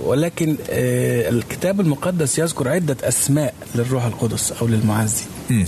[0.04, 5.22] ولكن الكتاب المقدس يذكر عدة أسماء للروح القدس أو للمعزي.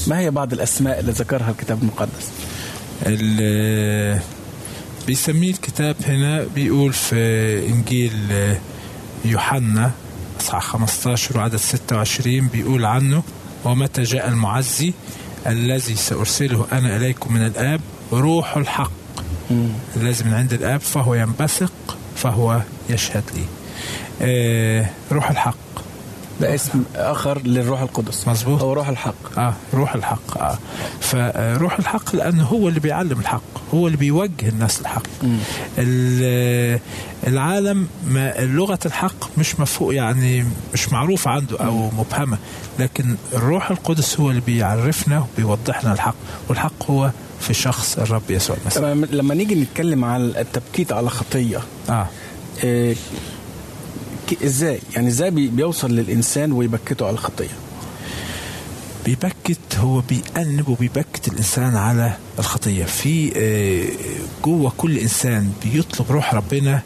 [0.06, 2.30] ما هي بعض الأسماء اللي ذكرها الكتاب المقدس؟
[3.06, 4.20] ال-
[5.06, 7.16] بيسميه الكتاب هنا بيقول في
[7.68, 8.12] إنجيل
[9.24, 9.90] يوحنا
[10.40, 13.22] اصحاح 15 وعدد 26 بيقول عنه
[13.64, 14.92] ومتى جاء المعزي
[15.46, 17.80] الذي سأرسله أنا إليكم من الآب؟
[18.12, 18.92] روح الحق.
[19.96, 21.72] الذي من عند الآب فهو ينبثق
[22.16, 23.44] فهو يشهد لي.
[24.22, 25.54] آه روح الحق.
[26.42, 28.28] ده اسم آخر للروح القدس.
[28.28, 28.62] مظبوط.
[28.62, 29.38] هو روح الحق.
[29.38, 30.38] آه روح الحق.
[30.38, 30.58] آه.
[31.00, 33.42] فروح الحق لأنه هو اللي بيعلم الحق.
[33.74, 35.02] هو اللي بيوجه الناس للحق
[35.78, 36.78] ال-
[37.26, 42.38] العالم ما لغة الحق مش مفهوم يعني مش معروفة عنده أو مبهمة.
[42.78, 46.14] لكن الروح القدس هو اللي بيعرفنا وبيوضحنا الحق.
[46.48, 48.82] والحق هو في شخص الرب يسوع المسيح.
[49.12, 52.06] لما نيجي نتكلم عن التبكيت على خطية آه
[54.34, 57.48] ك- إزاي؟ يعني إزاي بي- بيوصل للإنسان ويبكته على الخطية؟
[59.04, 62.84] بيبكت هو بيأنب وبيبكت الإنسان على الخطية.
[62.84, 63.84] في آه،
[64.44, 66.82] جوه كل إنسان بيطلب روح ربنا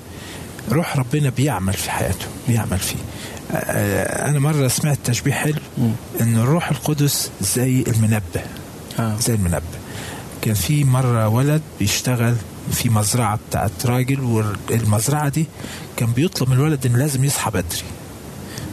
[0.73, 2.97] روح ربنا بيعمل في حياته بيعمل فيه.
[3.51, 5.55] آه، آه، أنا مرة سمعت تشبيه حلو
[6.21, 8.43] إن الروح القدس زي المنبه
[8.99, 9.17] آه.
[9.21, 9.63] زي المنبه.
[10.43, 12.35] كان في مرة ولد بيشتغل
[12.73, 14.21] في مزرعة بتاعت راجل
[14.71, 15.47] والمزرعة دي
[15.97, 17.83] كان بيطلب من الولد إن لازم يصحى بدري.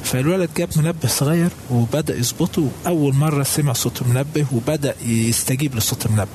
[0.04, 2.70] فالولد جاب منبه صغير وبدأ يظبطه.
[2.88, 6.32] أول مرة سمع صوت المنبه وبدأ يستجيب لصوت المنبه.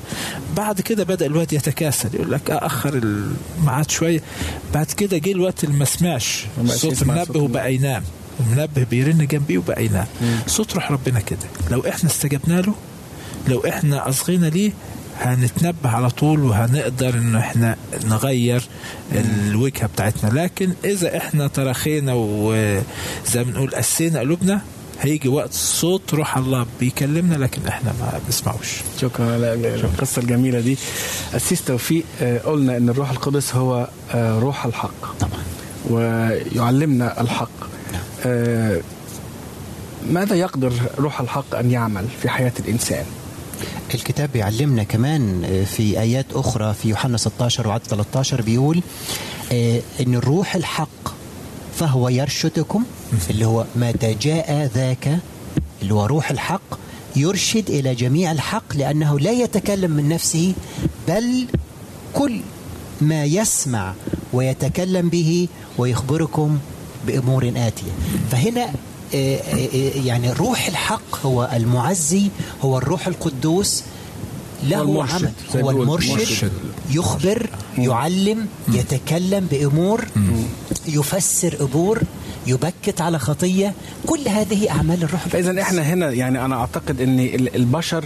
[0.56, 2.14] بعد كده بدأ الواد يتكاسل.
[2.14, 4.22] يقول لك أخر الميعاد شوية.
[4.74, 8.02] بعد كده جه الوقت اللي ما سمعش صوت المنبه وبقى ينام.
[8.40, 10.06] المنبه بيرن جنبيه وبقى ينام.
[10.46, 11.48] صوت روح ربنا كده.
[11.70, 12.74] لو إحنا استجبنا له
[13.48, 14.72] لو إحنا أصغينا ليه
[15.18, 18.62] هنتنبه على طول وهنقدر ان إحنا نغير
[19.12, 20.40] الوجهة بتاعتنا.
[20.40, 22.82] لكن إذا إحنا تراخينا وزي
[23.36, 24.60] ما بنقول قسينا قلوبنا
[25.00, 28.68] هيجي وقت صوت روح الله بيكلمنا لكن إحنا ما بنسمعوش.
[29.00, 30.78] شكرا على القصة الجميلة دي.
[31.34, 35.18] أسيس توفيق آه، قلنا أن الروح القدس هو آه، روح الحق.
[35.20, 35.40] طبعا.
[35.90, 37.50] ويعلمنا الحق.
[38.26, 38.80] آه،
[40.10, 43.04] ماذا يقدر روح الحق أن يعمل في حياة الإنسان؟
[43.94, 48.82] الكتاب بيعلمنا كمان في آيات أخرى في يوحنا 16 وعدد 13 بيقول
[49.52, 51.08] آه، إن الروح الحق
[51.78, 52.84] فهو يرشدكم
[53.30, 55.18] اللي هو متى جاء ذاك
[55.82, 56.78] اللي هو روح الحق
[57.16, 60.54] يرشد إلى جميع الحق لأنه لا يتكلم من نفسه
[61.08, 61.46] بل
[62.14, 62.40] كل
[63.00, 63.94] ما يسمع
[64.32, 65.48] ويتكلم به
[65.78, 66.58] ويخبركم
[67.06, 67.92] بأمور آتية.
[68.30, 68.87] فهنا آه، آه، آه،
[70.04, 72.28] يعني روح الحق هو المعزي
[72.62, 73.82] هو الروح القدوس
[74.68, 75.14] له المرشد،
[75.54, 76.52] عمل هو المرشد مرشد.
[76.90, 80.04] يخبر يعلم يتكلم بأمور
[80.88, 82.00] يفسر أمور
[82.46, 83.74] يبكت على خطية.
[84.06, 88.04] كل هذه أعمال الروح فإذا إحنا هنا يعني أنا أعتقد أن ال- البشر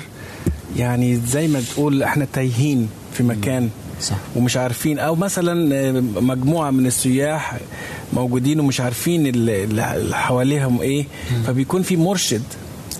[0.77, 4.17] يعني زي ما تقول إحنا تايهين في مكان صح.
[4.37, 4.99] ومش عارفين.
[4.99, 7.57] أو مثلا آه، مجموعة من السياح
[8.13, 11.07] موجودين ومش عارفين ال- اللي حواليهم إيه
[11.47, 12.43] فبيكون في مرشد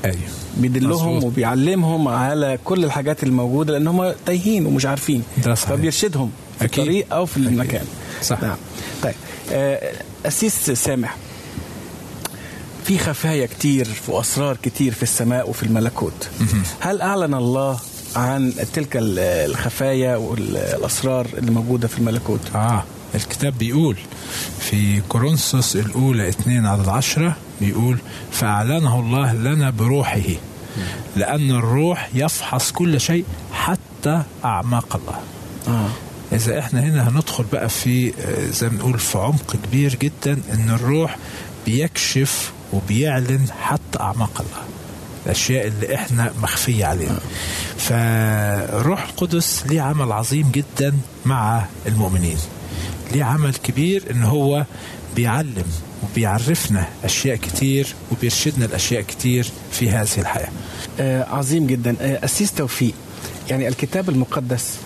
[0.05, 0.17] أيوه.
[0.57, 1.25] بيدلهم.
[1.25, 5.23] وبيعلمهم على كل الحاجات الموجودة لأن هم تايهين ومش عارفين.
[5.45, 5.71] ده صحيح.
[5.77, 6.79] فبيرشدهم في أكيد.
[6.85, 7.85] الطريق أو في المكان.
[8.23, 8.43] صح.
[8.43, 8.57] نعم.
[9.03, 9.15] طيب.
[9.53, 9.93] آه،
[10.27, 11.17] أسيس سامح
[12.85, 16.29] في خفايا كتير وأسرار كتير في السماء وفي الملكوت.
[16.81, 17.79] هل أعلن الله
[18.17, 19.19] عن تلك ال-
[19.51, 22.85] الخفايا والأسرار اللي موجوده في الملكوت؟ آه.
[23.15, 23.97] الكتاب بيقول
[24.61, 27.99] في كورنثوس الأولى 2 عدد عشرة بيقول
[28.33, 30.21] فأعلنه الله لنا بروحه
[31.17, 35.21] لأن الروح يفحص كل شيء حتى أعماق الله.
[35.69, 35.89] آه.
[36.33, 40.71] إذا إحنا هنا هندخل بقى في آه، زي ما نقول في عمق كبير جدا إن
[40.71, 41.17] الروح
[41.67, 44.63] بيكشف وبيعلن حتى أعماق الله
[45.27, 47.19] الأشياء اللي إحنا مخفية علينا
[47.79, 50.95] فالروح القدس ليه عمل عظيم جدا
[51.25, 52.39] مع المؤمنين.
[53.13, 54.65] ليه عمل كبير إن هو
[55.17, 55.65] بيعلم
[56.03, 60.49] وبيعرفنا أشياء كتير وبيرشدنا لأشياء كتير في هذه الحياة.
[61.01, 61.97] آه عظيم جدا.
[62.01, 62.95] آه أسيس توفيق.
[63.51, 64.77] يعني الكتاب المقدس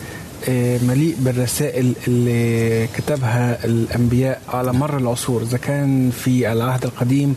[0.49, 7.37] آه مليء بالرسائل اللي كتبها الأنبياء على مر العصور إذا كان في العهد القديم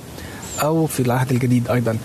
[0.61, 1.97] أو في العهد الجديد أيضا.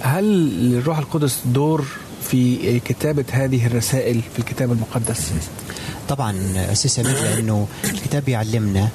[0.00, 0.24] هل
[0.70, 1.84] للروح القدس دور
[2.30, 5.32] في كتابة هذه الرسائل في الكتاب المقدس؟
[6.08, 8.88] طبعا أسيس أمير لأنه الكتاب يعلمنا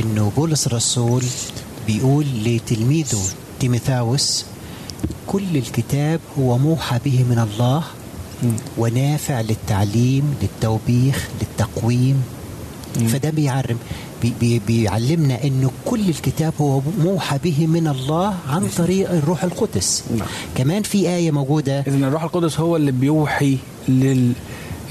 [0.00, 1.24] أنه بولس الرسول
[1.86, 3.22] بيقول لتلميذه
[3.60, 4.44] تيموثاوس
[5.26, 7.82] كل الكتاب هو موحى به من الله
[8.78, 12.22] ونافع للتعليم للتوبيخ للتقويم.
[13.08, 13.78] فده بيعلم
[14.22, 20.04] بي بي بيعلمنا إنه كل الكتاب هو موحى به من الله عن طريق الروح القدس.
[20.16, 20.28] نعم.
[20.56, 24.32] كمان في آية موجودة إذن الروح القدس هو اللي بيوحي لل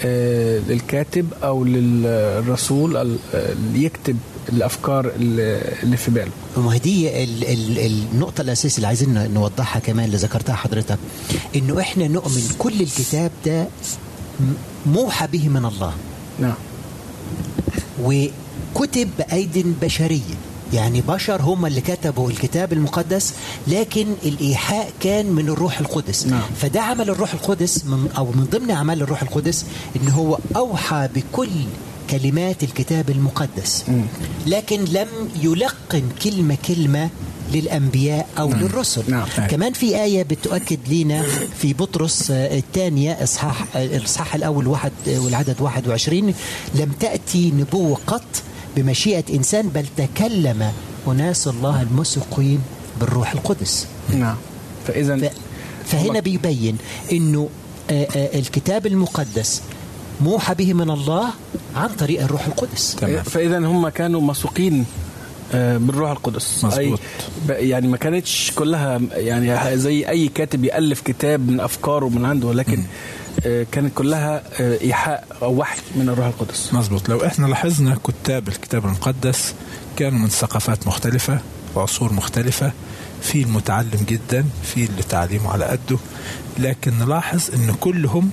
[0.04, 2.98] للكاتب أو للرسول
[3.34, 4.18] اللي يكتب
[4.50, 6.32] الأفكار اللي في باله.
[6.58, 7.80] ما هي دي ال ال
[8.14, 10.98] النقطة الأساسية اللي عايزين نوضحها كمان اللي ذكرتها حضرتك
[11.56, 13.68] إنه إحنا نؤمن كل الكتاب ده
[14.86, 15.94] موحى به من الله.
[16.40, 16.56] نعم.
[18.04, 20.36] وكتب بأيدي بشرية.
[20.74, 23.34] يعني بشر هم اللي كتبوا الكتاب المقدس
[23.68, 26.28] لكن الإيحاء كان من الروح القدس.
[26.28, 26.42] نعم.
[26.62, 31.50] فده عمل الروح القدس من أو من ضمن أعمال الروح القدس إن هو أوحى بكل
[32.10, 33.86] كلمات الكتاب المقدس.
[34.48, 35.08] لكن لم
[35.44, 37.10] يلقن كلمة كلمة
[37.54, 39.04] للأنبياء أو للرسل.
[39.08, 39.28] نعم.
[39.50, 41.24] كمان في آية بتؤكد لنا
[41.62, 46.34] في بطرس آه، الثانية إصحاح آه، الإصحاح الأول واحد آه، والعدد 21
[46.76, 48.24] لم تأتي نبوة قط
[48.76, 50.72] بمشيئة إنسان بل تكلم
[51.08, 52.60] أناس الله المسقين
[53.00, 53.88] بالروح القدس.
[54.14, 54.36] نعم.
[54.88, 55.32] فإذا ف-
[55.86, 56.78] فهنا بيبين
[57.12, 57.50] إنه
[57.90, 59.62] آه، آه، الكتاب المقدس
[60.22, 61.28] موحى به من الله
[61.76, 62.96] عن طريق الروح القدس.
[62.96, 63.24] تمام.
[63.24, 64.86] فإذا هم كانوا مسوقين
[65.54, 66.64] آه، بالروح القدس.
[66.66, 67.00] مظبوط.
[67.48, 72.54] ب- يعني ما كانتش كلها يعني زي أي كاتب يألف كتاب من أفكاره من عنده
[72.54, 72.86] لكن آه،
[73.46, 76.74] كانت كلها آه، إيحاء أو وحي من الروح القدس.
[76.74, 77.10] مظبوط.
[77.10, 79.54] لو إحنا لاحظنا كتاب الكتاب المقدس
[79.98, 81.40] كانوا من ثقافات مختلفة
[81.76, 82.72] وعصور مختلفة
[83.22, 85.98] في المتعلم جدا في اللي تعليمه على قده
[86.60, 88.30] لكن نلاحظ إن كلهم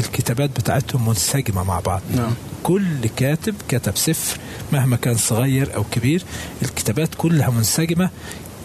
[0.00, 2.02] الكتابات بتاعتهم منسجمة مع بعض.
[2.16, 2.32] نعم.
[2.62, 4.38] كل كاتب كتب سفر
[4.72, 6.22] مهما كان صغير أو كبير
[6.62, 8.10] الكتابات كلها منسجمة.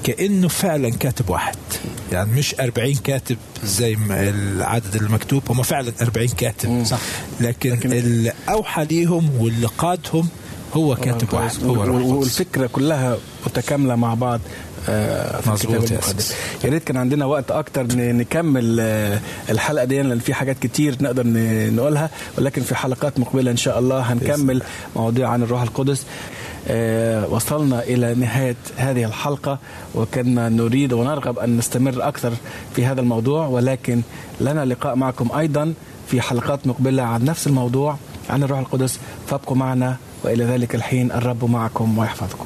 [0.04, 1.56] كأنه فعلا كاتب واحد.
[2.12, 6.84] يعني مش 40 كاتب زي ما العدد المكتوب هم فعلا 40 كاتب.
[6.86, 7.00] صح.
[7.42, 10.28] لكن, لكن- اللي اوحى ليهم واللي قادهم
[10.74, 14.40] هو كاتب واحد هو والفكرة كلها متكاملة مع بعض
[14.90, 19.20] آه، في مظبوط يا ريت كان عندنا وقت أكتر نكمل آه،
[19.50, 21.24] الحلقة دي لأن في حاجات كتير نقدر
[21.74, 22.10] نقولها.
[22.38, 24.62] ولكن في حلقات مقبلة إن شاء الله هنكمل
[24.96, 26.04] مواضيع عن الروح القدس.
[27.30, 29.60] وصلنا إلى نهاية هذه الحلقة
[29.96, 32.34] وكنا نريد ونرغب أن نستمر أكثر
[32.76, 34.02] في هذا الموضوع ولكن
[34.42, 35.74] لنا لقاء معكم أيضا
[36.08, 37.98] في حلقات مقبلة عن نفس الموضوع
[38.30, 39.00] عن الروح القدس.
[39.28, 42.46] فابقوا معنا وإلى ذلك الحين الرب معكم ويحفظكم.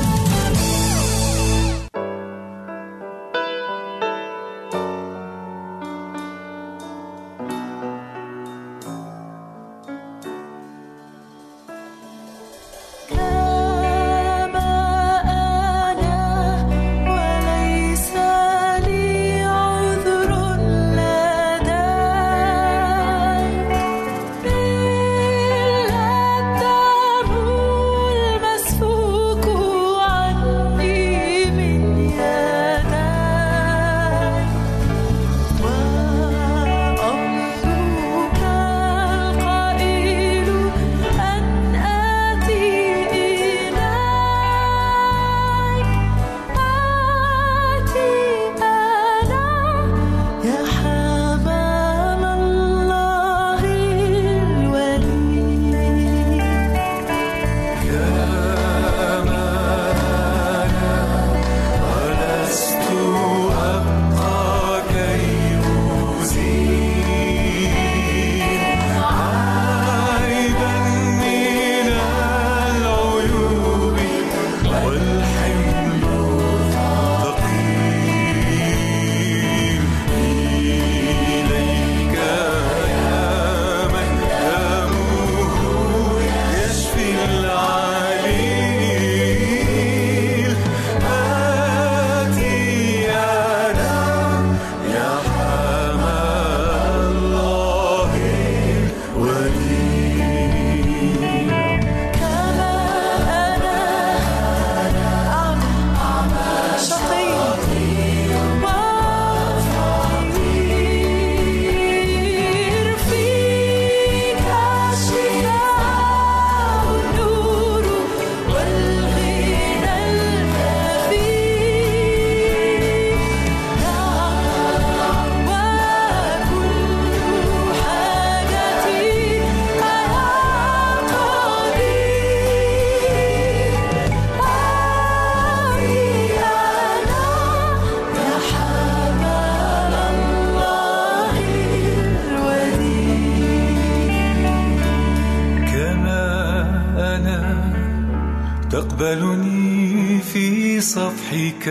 [148.71, 151.67] تقبلني في صفحك.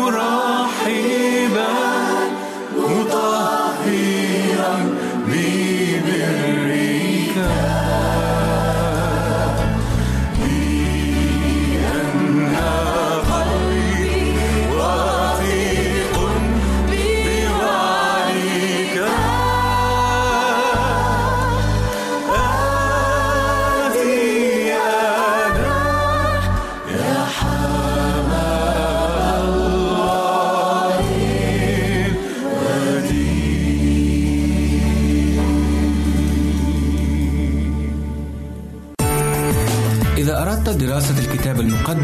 [0.00, 1.31] مرحبا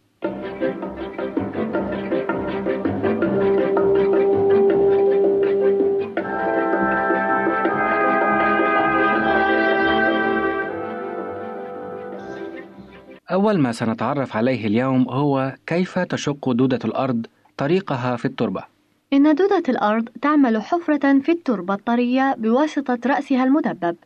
[13.32, 17.26] أول ما سنتعرف عليه اليوم هو كيف تشق دودة الأرض
[17.56, 18.64] طريقها في التربة.
[19.12, 23.96] إن دودة الأرض تعمل حفرة في التربة الطرية بواسطة رأسها المدبب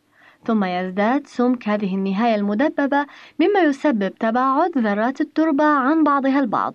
[0.47, 3.07] ثم يزداد سمك هذه النهاية المدببة
[3.41, 6.75] مما يسبب تباعد ذرات التربة عن بعضها البعض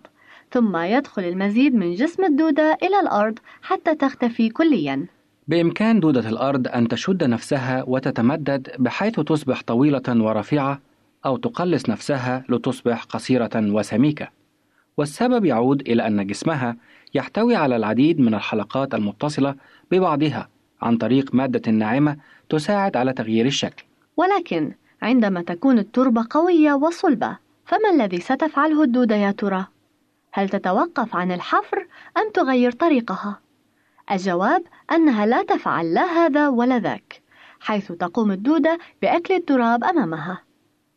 [0.52, 5.06] ثم يدخل المزيد من جسم الدودة إلى الأرض حتى تختفي كلياً
[5.48, 10.80] بإمكان دودة الأرض أن تشد نفسها وتتمدد بحيث تصبح طويلة ورفيعة
[11.26, 14.30] أو تقلص نفسها لتصبح قصيرة وسميكة
[14.98, 16.78] والسبب يعود إلى أن جسمها
[17.14, 19.56] يحتوي على العديد من الحلقات المتصلة
[19.92, 20.50] ببعضها
[20.82, 22.18] عن طريق مادة ناعمة
[22.50, 23.84] تساعد على تغيير الشكل
[24.18, 29.66] ولكن عندما تكون التربة قوية وصلبة فما الذي ستفعله الدودة يا ترى؟
[30.32, 33.40] هل تتوقف عن الحفر أم تغير طريقها؟
[34.12, 37.22] الجواب أنها لا تفعل لا هذا ولا ذاك
[37.60, 40.42] حيث تقوم الدودة بأكل التراب أمامها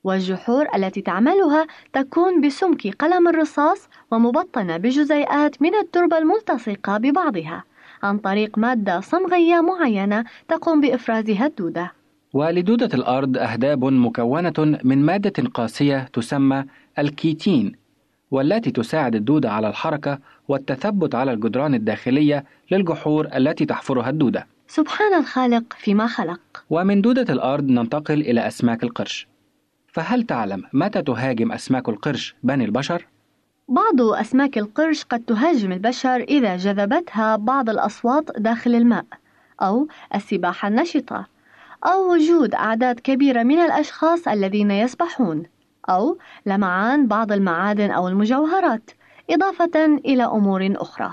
[0.05, 7.65] والجحور التي تعملها تكون بسمك قلم الرصاص ومبطنة بجزيئات من التربة الملتصقة ببعضها
[8.03, 11.93] عن طريق مادة صمغية معينة تقوم بإفرازها الدودة.
[12.33, 16.65] ولدودة الأرض أهداب مكونة من مادة قاسية تسمى
[16.99, 17.73] الكيتين
[18.31, 24.47] والتي تساعد الدودة على الحركة والتثبت على الجدران الداخلية للجحور التي تحفرها الدودة.
[24.69, 26.41] سبحان الخالق فيما خلق.
[26.71, 29.27] ومن دودة الأرض ننتقل إلى أسماك القرش.
[29.95, 33.07] فهل تعلم متى تهاجم أسماك القرش بني البشر؟
[33.69, 39.05] بعض أسماك القرش قد تهاجم البشر إذا جذبتها بعض الأصوات داخل الماء
[39.63, 41.27] أو السباحة النشطة
[41.87, 45.43] أو وجود أعداد كبيرة من الأشخاص الذين يسبحون
[45.91, 48.91] أو لمعان بعض المعادن أو المجوهرات
[49.31, 51.11] إضافة إلى أمور أخرى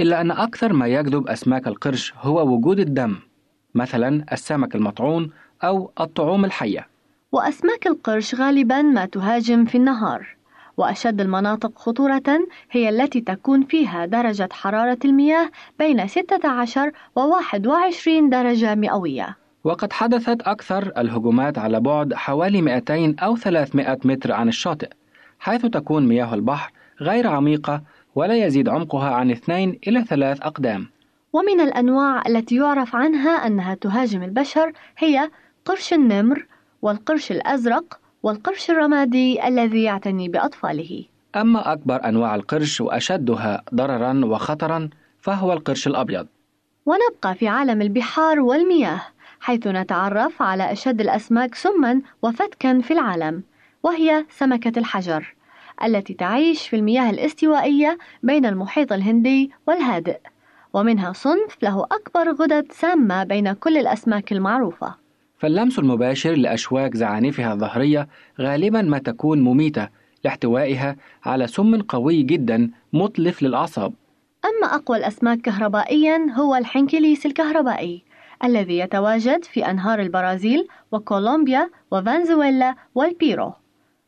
[0.00, 3.16] إلا أن أكثر ما يجذب أسماك القرش هو وجود الدم
[3.74, 5.30] مثلا السمك المطعون
[5.64, 6.89] أو الطعوم الحية
[7.32, 10.26] وأسماك القرش غالبا ما تهاجم في النهار.
[10.76, 18.74] وأشد المناطق خطورة هي التي تكون فيها درجة حرارة المياه بين 16 و 21 درجة
[18.74, 19.36] مئوية.
[19.64, 24.88] وقد حدثت أكثر الهجومات على بعد حوالي 200 أو 300 متر عن الشاطئ
[25.40, 27.82] حيث تكون مياه البحر غير عميقة
[28.14, 30.86] ولا يزيد عمقها عن 2 إلى 3 أقدام.
[31.32, 35.30] ومن الأنواع التي يعرف عنها أنها تهاجم البشر هي
[35.64, 36.46] قرش النمر
[36.82, 41.04] والقرش الأزرق والقرش الرمادي الذي يعتني بأطفاله.
[41.36, 46.26] أما أكبر أنواع القرش وأشدها ضررا وخطرا فهو القرش الأبيض.
[46.86, 49.00] ونبقى في عالم البحار والمياه
[49.40, 53.42] حيث نتعرف على أشد الأسماك سما وفتكا في العالم
[53.82, 55.34] وهي سمكة الحجر
[55.84, 60.18] التي تعيش في المياه الاستوائية بين المحيط الهندي والهادئ
[60.72, 64.94] ومنها صنف له أكبر غدد سامة بين كل الأسماك المعروفة.
[65.40, 68.08] فاللمس المباشر لأشواك زعانفها الظهرية
[68.40, 69.88] غالبا ما تكون مميتة
[70.24, 73.92] لاحتوائها على سم قوي جدا متلف للأعصاب.
[74.44, 78.02] أما أقوى الأسماك كهربائيا هو الحنكليس الكهربائي
[78.44, 83.52] الذي يتواجد في أنهار البرازيل وكولومبيا وفنزويلا والبيرو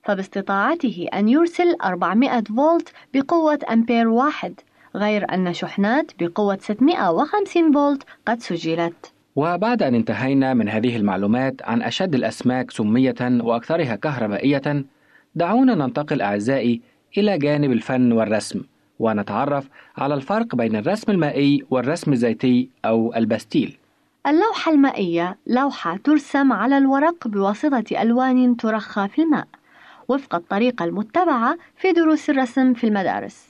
[0.05, 4.61] فباستطاعته أن يرسل 400 فولت بقوة أمبير واحد
[4.97, 9.13] غير أن شحنات بقوة 650 فولت قد سجلت.
[9.37, 14.85] وبعد أن انتهينا من هذه المعلومات عن أشد الأسماك سمية وأكثرها كهربائية
[15.35, 16.81] دعونا ننتقل أعزائي
[17.19, 18.61] إلى جانب الفن والرسم
[18.99, 23.77] ونتعرف على الفرق بين الرسم المائي والرسم الزيتي أو البستيل
[24.27, 29.47] اللوحة المائية لوحة ترسم على الورق بواسطة ألوان ترخى في الماء
[30.09, 33.47] وفق الطريقة المتبعة في دروس الرسم في المدارس.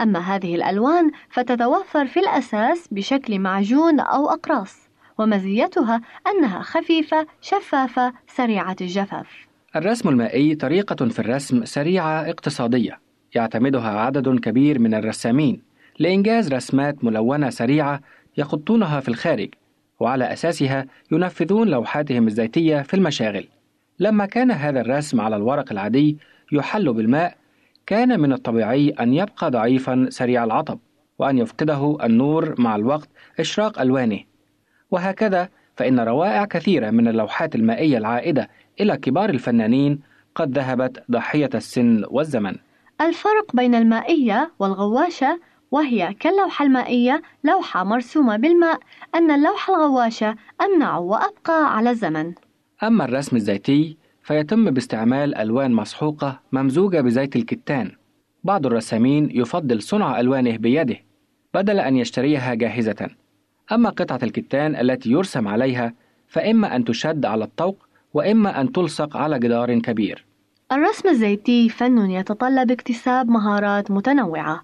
[0.00, 4.85] أما هذه الألوان فتتوفر في الأساس بشكل معجون أو أقراص.
[5.18, 9.46] ومزيتها أنها خفيفة شفافة سريعة الجفاف.
[9.76, 13.00] الرسم المائي طريقة في الرسم سريعة اقتصادية
[13.34, 15.62] يعتمدها عدد كبير من الرسامين
[15.98, 18.00] لإنجاز رسمات ملونة سريعة
[18.36, 19.48] يخطونها في الخارج
[20.00, 23.48] وعلى أساسها ينفذون لوحاتهم الزيتية في المشاغل.
[23.98, 26.18] لما كان هذا الرسم على الورق العادي
[26.52, 27.36] يحل بالماء
[27.86, 30.78] كان من الطبيعي أن يبقى ضعيفا سريع العطب
[31.18, 33.08] وأن يفقده النور مع الوقت
[33.40, 34.20] إشراق ألوانه.
[34.90, 38.48] وهكذا فإن روائع كثيرة من اللوحات المائية العائدة
[38.80, 40.00] إلى كبار الفنانين
[40.34, 42.56] قد ذهبت ضحية السن والزمن.
[43.00, 48.78] الفرق بين المائية والغواشة وهي كاللوحة المائية لوحة مرسومة بالماء
[49.14, 52.34] أن اللوحة الغواشة أمنع وأبقى على الزمن.
[52.82, 57.92] أما الرسم الزيتي فيتم باستعمال ألوان مسحوقة ممزوجة بزيت الكتان.
[58.44, 60.96] بعض الرسامين يفضل صنع ألوانه بيده
[61.54, 63.10] بدل أن يشتريها جاهزة.
[63.72, 65.92] أما قطعة الكتان التي يرسم عليها
[66.28, 67.76] فإما أن تشد على الطوق
[68.14, 70.24] وإما أن تلصق على جدار كبير.
[70.72, 74.62] الرسم الزيتي فن يتطلب اكتساب مهارات متنوعة.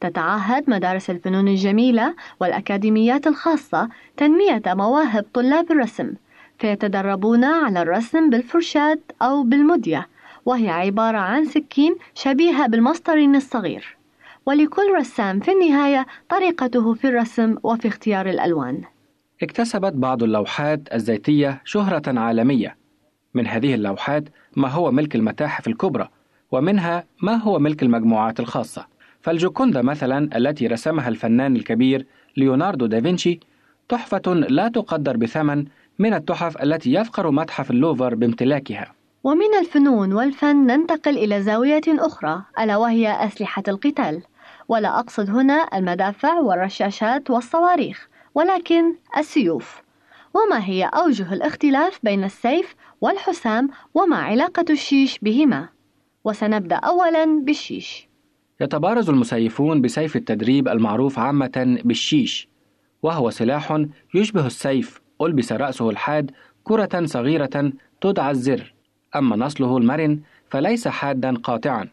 [0.00, 6.12] تتعهد مدارس الفنون الجميلة والأكاديميات الخاصة تنمية مواهب طلاب الرسم،
[6.58, 10.08] فيتدربون على الرسم بالفرشاة أو بالمدية
[10.46, 13.96] وهي عبارة عن سكين شبيهة بالمسطرين الصغير
[14.46, 18.82] ولكل رسام في النهاية طريقته في الرسم وفي اختيار الألوان.
[19.42, 22.76] اكتسبت بعض اللوحات الزيتية شهرة عالمية.
[23.34, 24.24] من هذه اللوحات
[24.56, 26.08] ما هو ملك المتاحف الكبرى
[26.52, 28.86] ومنها ما هو ملك المجموعات الخاصة.
[29.20, 33.40] فالجوكوندا مثلا التي رسمها الفنان الكبير ليوناردو دافنشي
[33.88, 35.64] تحفة لا تقدر بثمن
[35.98, 38.92] من التحف التي يفخر متحف اللوفر بامتلاكها.
[39.24, 44.22] ومن الفنون والفن ننتقل إلى زاوية أخرى ألا وهي أسلحة القتال.
[44.72, 49.82] ولا أقصد هنا المدافع والرشاشات والصواريخ ولكن السيوف.
[50.34, 55.68] وما هي أوجه الاختلاف بين السيف والحسام وما علاقة الشيش بهما؟
[56.24, 58.08] وسنبدأ أولا بالشيش.
[58.60, 62.48] يتبارز المسيفون بسيف التدريب المعروف عامة بالشيش
[63.02, 66.30] وهو سلاح يشبه السيف ألبس رأسه الحاد
[66.64, 68.74] كرة صغيرة تدعى الزر.
[69.16, 70.20] أما نصله المرن
[70.50, 71.88] فليس حادا قاطعا.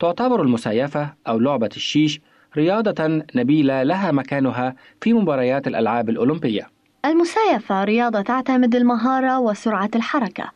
[0.00, 2.20] تعتبر المسيفة أو لعبة الشيش
[2.56, 6.70] رياضة نبيلة لها مكانها في مباريات الألعاب الأولمبية.
[7.04, 10.50] المسايفة رياضة تعتمد المهارة وسرعة الحركة.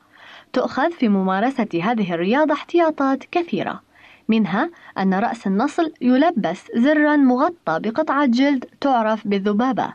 [0.52, 3.80] تؤخذ في ممارسة هذه الرياضة احتياطات كثيرة.
[4.28, 9.92] منها أن رأس النصل يلبس زرا مغطى بقطعة جلد تعرف بالذبابة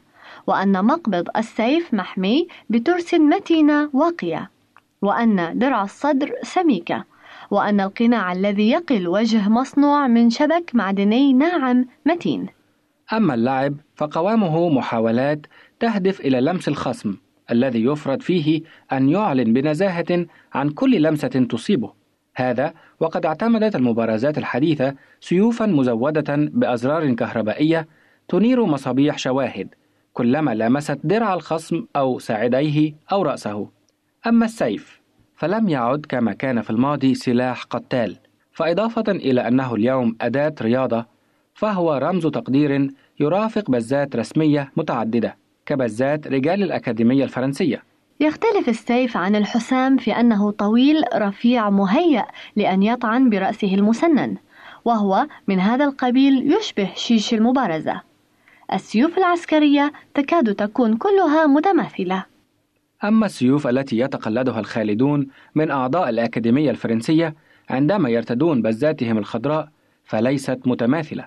[0.48, 4.52] وأن مقبض السيف محمي بترس متينة واقية
[5.02, 7.09] وأن درع الصدر سميكة.
[7.52, 12.48] وأن القناع الذي يقي الوجه مصنوع من شبك معدني ناعم متين.
[13.14, 15.46] أما اللعب فقوامه محاولات
[15.80, 17.16] تهدف إلى لمس الخصم
[17.52, 21.94] الذي يفرض فيه أن يعلن بنزاهة عن كل لمسة تصيبه.
[22.36, 27.88] هذا وقد اعتمدت المبارزات الحديثة سيوفا مزودة بأزرار كهربائية
[28.28, 29.68] تنير مصابيح شواهد
[30.14, 33.68] كلما لامست درع الخصم أو ساعديه أو رأسه.
[34.28, 34.99] أما السيف
[35.40, 38.18] فلم يعد كما كان في الماضي سلاح قتال.
[38.54, 41.06] فإضافة إلى أنه اليوم أداة رياضة
[41.54, 47.84] فهو رمز تقدير يرافق بزات رسمية متعددة كبزات رجال الأكاديمية الفرنسية.
[48.20, 52.26] يختلف السيف عن الحسام في أنه طويل رفيع مهيأ
[52.56, 54.38] لأن يطعن برأسه المسنن
[54.86, 58.02] وهو من هذا القبيل يشبه شيش المبارزة.
[58.74, 62.26] السيوف العسكرية تكاد تكون كلها متماثلة.
[63.04, 67.36] أما السيوف التي يتقلدها الخالدون من أعضاء الأكاديمية الفرنسية
[67.70, 69.70] عندما يرتدون بزاتهم الخضراء
[70.06, 71.26] فليست متماثلة.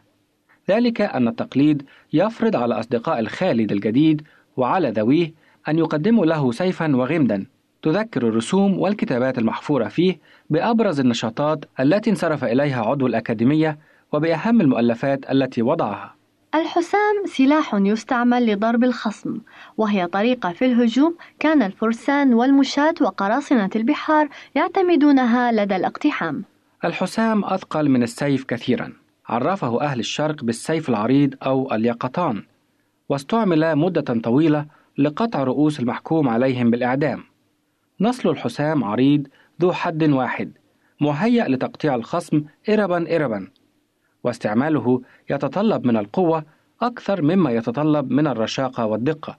[0.70, 4.23] ذلك أن التقليد يفرض على أصدقاء الخالد الجديد
[4.57, 5.33] وعلى ذويه
[5.68, 7.47] أن يقدموا له سيفا وغمدا.
[7.83, 10.18] تذكر الرسوم والكتابات المحفورة فيه
[10.51, 13.79] بأبرز النشاطات التي انصرف إليها عضو الأكاديمية
[14.12, 16.22] وبأهم المؤلفات التي وضعها.
[16.55, 19.38] الحسام سلاح يستعمل لضرب الخصم
[19.76, 21.16] وهي طريقة في الهجوم.
[21.38, 26.44] كان الفرسان والمشاة وقراصنة البحار يعتمدونها لدى الاقتحام.
[26.84, 28.92] الحسام أثقل من السيف كثيرا.
[29.28, 32.42] عرفه أهل الشرق بالسيف العريض أو اليقطان
[33.09, 34.66] واستعمل مدة طويلة
[34.98, 37.24] لقطع رؤوس المحكوم عليهم بالإعدام.
[38.00, 39.26] نصل الحسام عريض
[39.62, 40.53] ذو حد واحد
[41.00, 43.48] مهيأ لتقطيع الخصم إربا إربا.
[44.25, 46.45] واستعماله يتطلب من القوة
[46.83, 49.39] أكثر مما يتطلب من الرشاقة والدقة.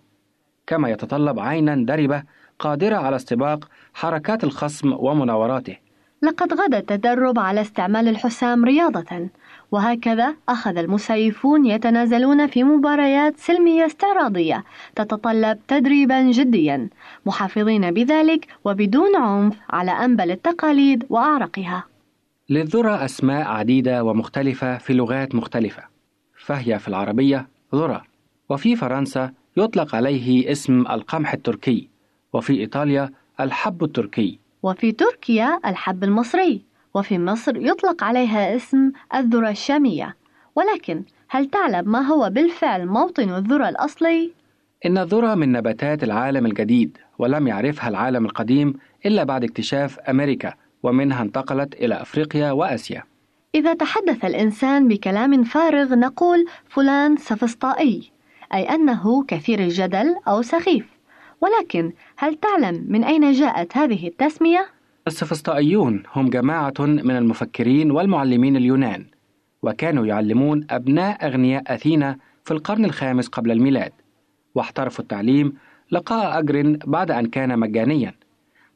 [0.68, 2.24] كما يتطلب عينا دربة
[2.60, 5.78] قادرة على استباق حركات الخصم ومناوراته.
[6.22, 9.30] لقد غدا التدرب على استعمال الحسام رياضة
[9.72, 14.64] وهكذا أخذ المسيفون يتنازلون في مباريات سلمية استعراضية
[14.96, 16.90] تتطلب تدريبا جديا
[17.26, 21.84] محافظين بذلك وبدون عنف على أنبل التقاليد وأعرقها
[22.50, 25.84] للذرة أسماء عديدة ومختلفة في لغات مختلفة
[26.38, 28.04] فهي في العربية ذرة
[28.50, 31.90] وفي فرنسا يطلق عليه اسم القمح التركي
[32.34, 36.62] وفي إيطاليا الحب التركي وفي تركيا الحب المصري
[36.94, 40.16] وفي مصر يطلق عليها اسم الذرة الشامية
[40.56, 44.32] ولكن هل تعلم ما هو بالفعل موطن الذرة الأصلي؟
[44.86, 48.74] إن الذرة من نباتات العالم الجديد ولم يعرفها العالم القديم
[49.06, 50.54] إلا بعد اكتشاف أمريكا
[50.84, 53.04] ومنها انتقلت إلى أفريقيا وآسيا.
[53.56, 58.12] إذا تحدث الإنسان بكلام فارغ نقول فلان سفسطائي
[58.54, 60.86] أي أنه كثير الجدل أو سخيف.
[61.42, 64.68] ولكن هل تعلم من أين جاءت هذه التسمية؟
[65.08, 69.06] السفسطائيون هم جماعة من المفكرين والمعلمين اليونان
[69.64, 73.92] وكانوا يعلمون أبناء أغنياء أثينا في القرن الخامس قبل الميلاد.
[74.56, 75.54] واحترفوا التعليم
[75.92, 78.14] لقاء أجر بعد أن كان مجانيا.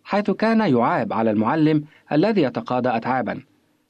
[0.08, 3.41] حيث كان يعاب على المعلم الذي يتقاضى أتعابا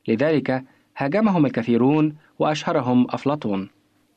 [0.07, 0.63] لذلك
[0.97, 3.69] هاجمهم الكثيرون وأشهرهم أفلاطون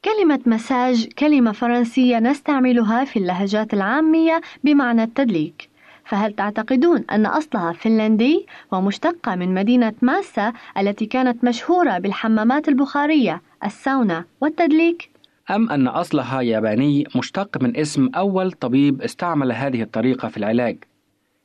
[0.05, 5.69] كلمة مساج كلمة فرنسية نستعملها في اللهجات العامية بمعنى التدليك
[6.05, 14.25] فهل تعتقدون أن أصلها فنلندي ومشتقة من مدينة ماسا التي كانت مشهورة بالحمامات البخارية الساونا
[14.41, 15.11] والتدليك؟
[15.51, 20.77] أم أن أصلها ياباني مشتق من اسم أول طبيب استعمل هذه الطريقة في العلاج؟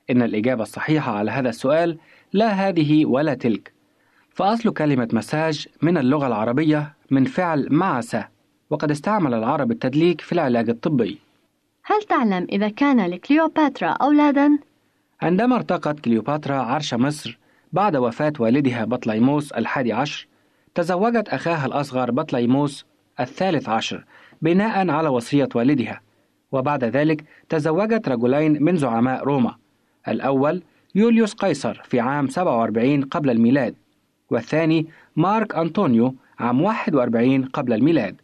[0.10, 1.98] إن الإجابة الصحيحة على هذا السؤال
[2.34, 3.74] لا هذه ولا تلك.
[4.30, 8.18] فأصل كلمة مساج من اللغة العربية من فعل معس
[8.70, 11.20] وقد استعمل العرب التدليك في العلاج الطبي.
[11.84, 14.60] هل تعلم إذا كان لكليوباترا أولادا؟
[15.22, 17.38] عندما ارتقت كليوباترا عرش مصر
[17.74, 20.28] بعد وفاة والدها بطليموس الحادي عشر
[20.76, 22.86] تزوجت أخاها الأصغر بطليموس
[23.20, 24.06] الثالث عشر
[24.42, 26.02] بناء على وصية والدها.
[26.52, 29.56] وبعد ذلك تزوجت رجلين من زعماء روما.
[30.08, 30.62] الأول
[30.96, 33.76] يوليوس قيصر في عام 47 قبل الميلاد
[34.30, 38.16] والثاني مارك أنطونيو عام 41 قبل الميلاد.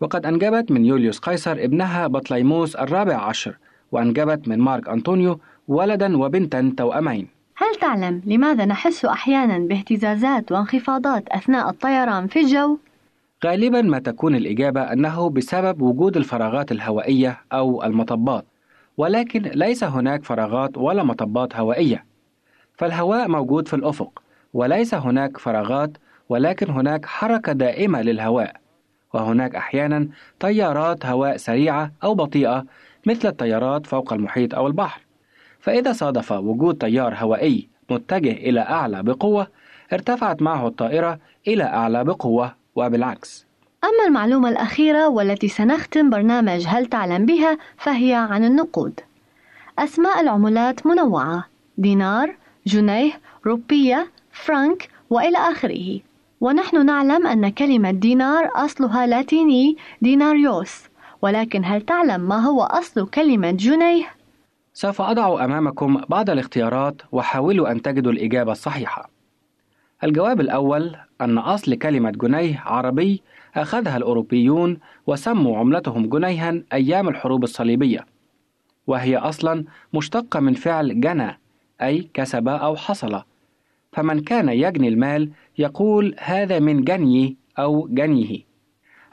[0.00, 3.56] وقد أنجبت من يوليوس قيصر ابنها بطليموس الرابع عشر
[3.92, 7.28] وأنجبت من مارك أنطونيو ولدا وبنتا توأمين.
[7.56, 12.78] هل تعلم لماذا نحس أحيانا باهتزازات وانخفاضات أثناء الطيران في الجو؟
[13.44, 18.44] غالبا ما تكون الإجابة أنه بسبب وجود الفراغات الهوائية أو المطبات.
[18.96, 22.04] ولكن ليس هناك فراغات ولا مطبات هوائية.
[22.74, 24.22] فالهواء موجود في الأفق
[24.54, 25.90] وليس هناك فراغات
[26.28, 28.56] ولكن هناك حركة دائمة للهواء.
[29.14, 30.08] وهناك أحيانا
[30.40, 32.64] تيارات هواء سريعة أو بطيئة
[33.06, 35.00] مثل التيارات فوق المحيط أو البحر.
[35.60, 39.46] فإذا صادف وجود تيار هوائي متجه إلى أعلى بقوة
[39.92, 41.18] ارتفعت معه الطائرة
[41.48, 43.46] إلى أعلى بقوة وبالعكس.
[43.84, 49.00] أما المعلومة الأخيرة والتي سنختم برنامج هل تعلم بها فهي عن النقود.
[49.78, 51.44] أسماء العملات منوعة.
[51.78, 53.12] دينار، جنيه،
[53.46, 56.00] روبية، فرانك وإلى آخره.
[56.40, 60.82] ونحن نعلم أن كلمة دينار أصلها لاتيني ديناريوس.
[61.22, 64.04] ولكن هل تعلم ما هو أصل كلمة جنيه؟
[64.74, 69.10] سوف أضع أمامكم بعض الاختيارات وحاولوا أن تجدوا الإجابة الصحيحة.
[70.04, 73.22] الجواب الأول أن أصل كلمة جنيه عربي
[73.54, 78.06] أخذها الأوروبيون وسموا عملتهم جنيها أيام الحروب الصليبية
[78.86, 81.38] وهي أصلا مشتقة من فعل جنى
[81.82, 83.22] أي كسب أو حصل.
[83.92, 88.40] فمن كان يجني المال يقول هذا من جني أو جنيه.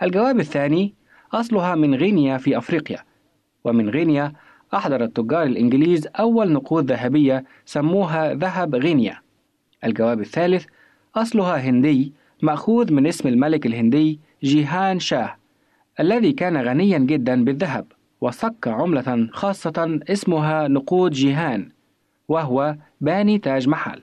[0.02, 0.94] الجواب الثاني
[1.34, 3.00] أصلها من غينيا في أفريقيا.
[3.64, 4.34] ومن غينيا
[4.74, 9.22] أحضر التجار الإنجليز أول نقود ذهبية سموها ذهب غينيا.
[9.84, 10.66] الجواب الثالث
[11.16, 15.36] أصلها هندي مأخوذ من اسم الملك الهندي جيهان شاه
[16.00, 17.86] الذي كان غنيا جدا بالذهب
[18.22, 21.70] وصك عملة خاصة اسمها نقود جيهان
[22.28, 24.02] وهو باني تاج محل.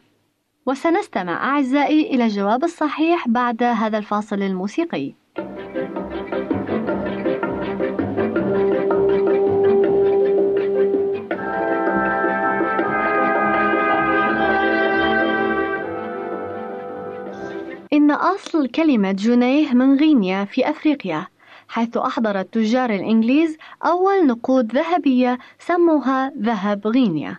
[0.67, 5.15] وسنستمع أعزائي إلى الجواب الصحيح بعد هذا الفاصل الموسيقي.
[18.09, 21.27] إن أصل كلمة جنيه من غينيا في أفريقيا
[21.69, 27.37] حيث أحضر التجار الإنجليز أول نقود ذهبية سموها ذهب غينيا.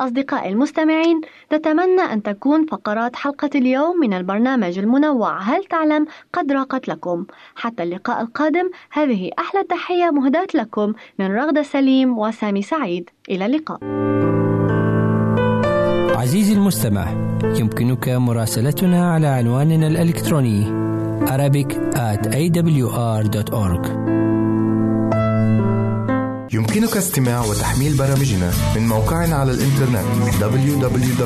[0.00, 1.20] أصدقائي المستمعين
[1.52, 5.38] نتمنى أن تكون فقرات حلقة اليوم من البرنامج المنوع.
[5.38, 7.26] هل تعلم قد راقت لكم؟
[7.56, 13.10] حتى اللقاء القادم هذه أحلى تحية مهداة لكم من رغدة سليم وسامي سعيد.
[13.30, 13.78] إلى اللقاء.
[16.24, 17.10] عزيزي المستمع
[17.44, 20.64] يمكنك مراسلتنا على عنواننا الإلكتروني
[21.26, 23.88] arabic at awr.org
[26.54, 30.04] يمكنك استماع وتحميل برامجنا من موقعنا على الإنترنت
[30.40, 31.24] www.awr.org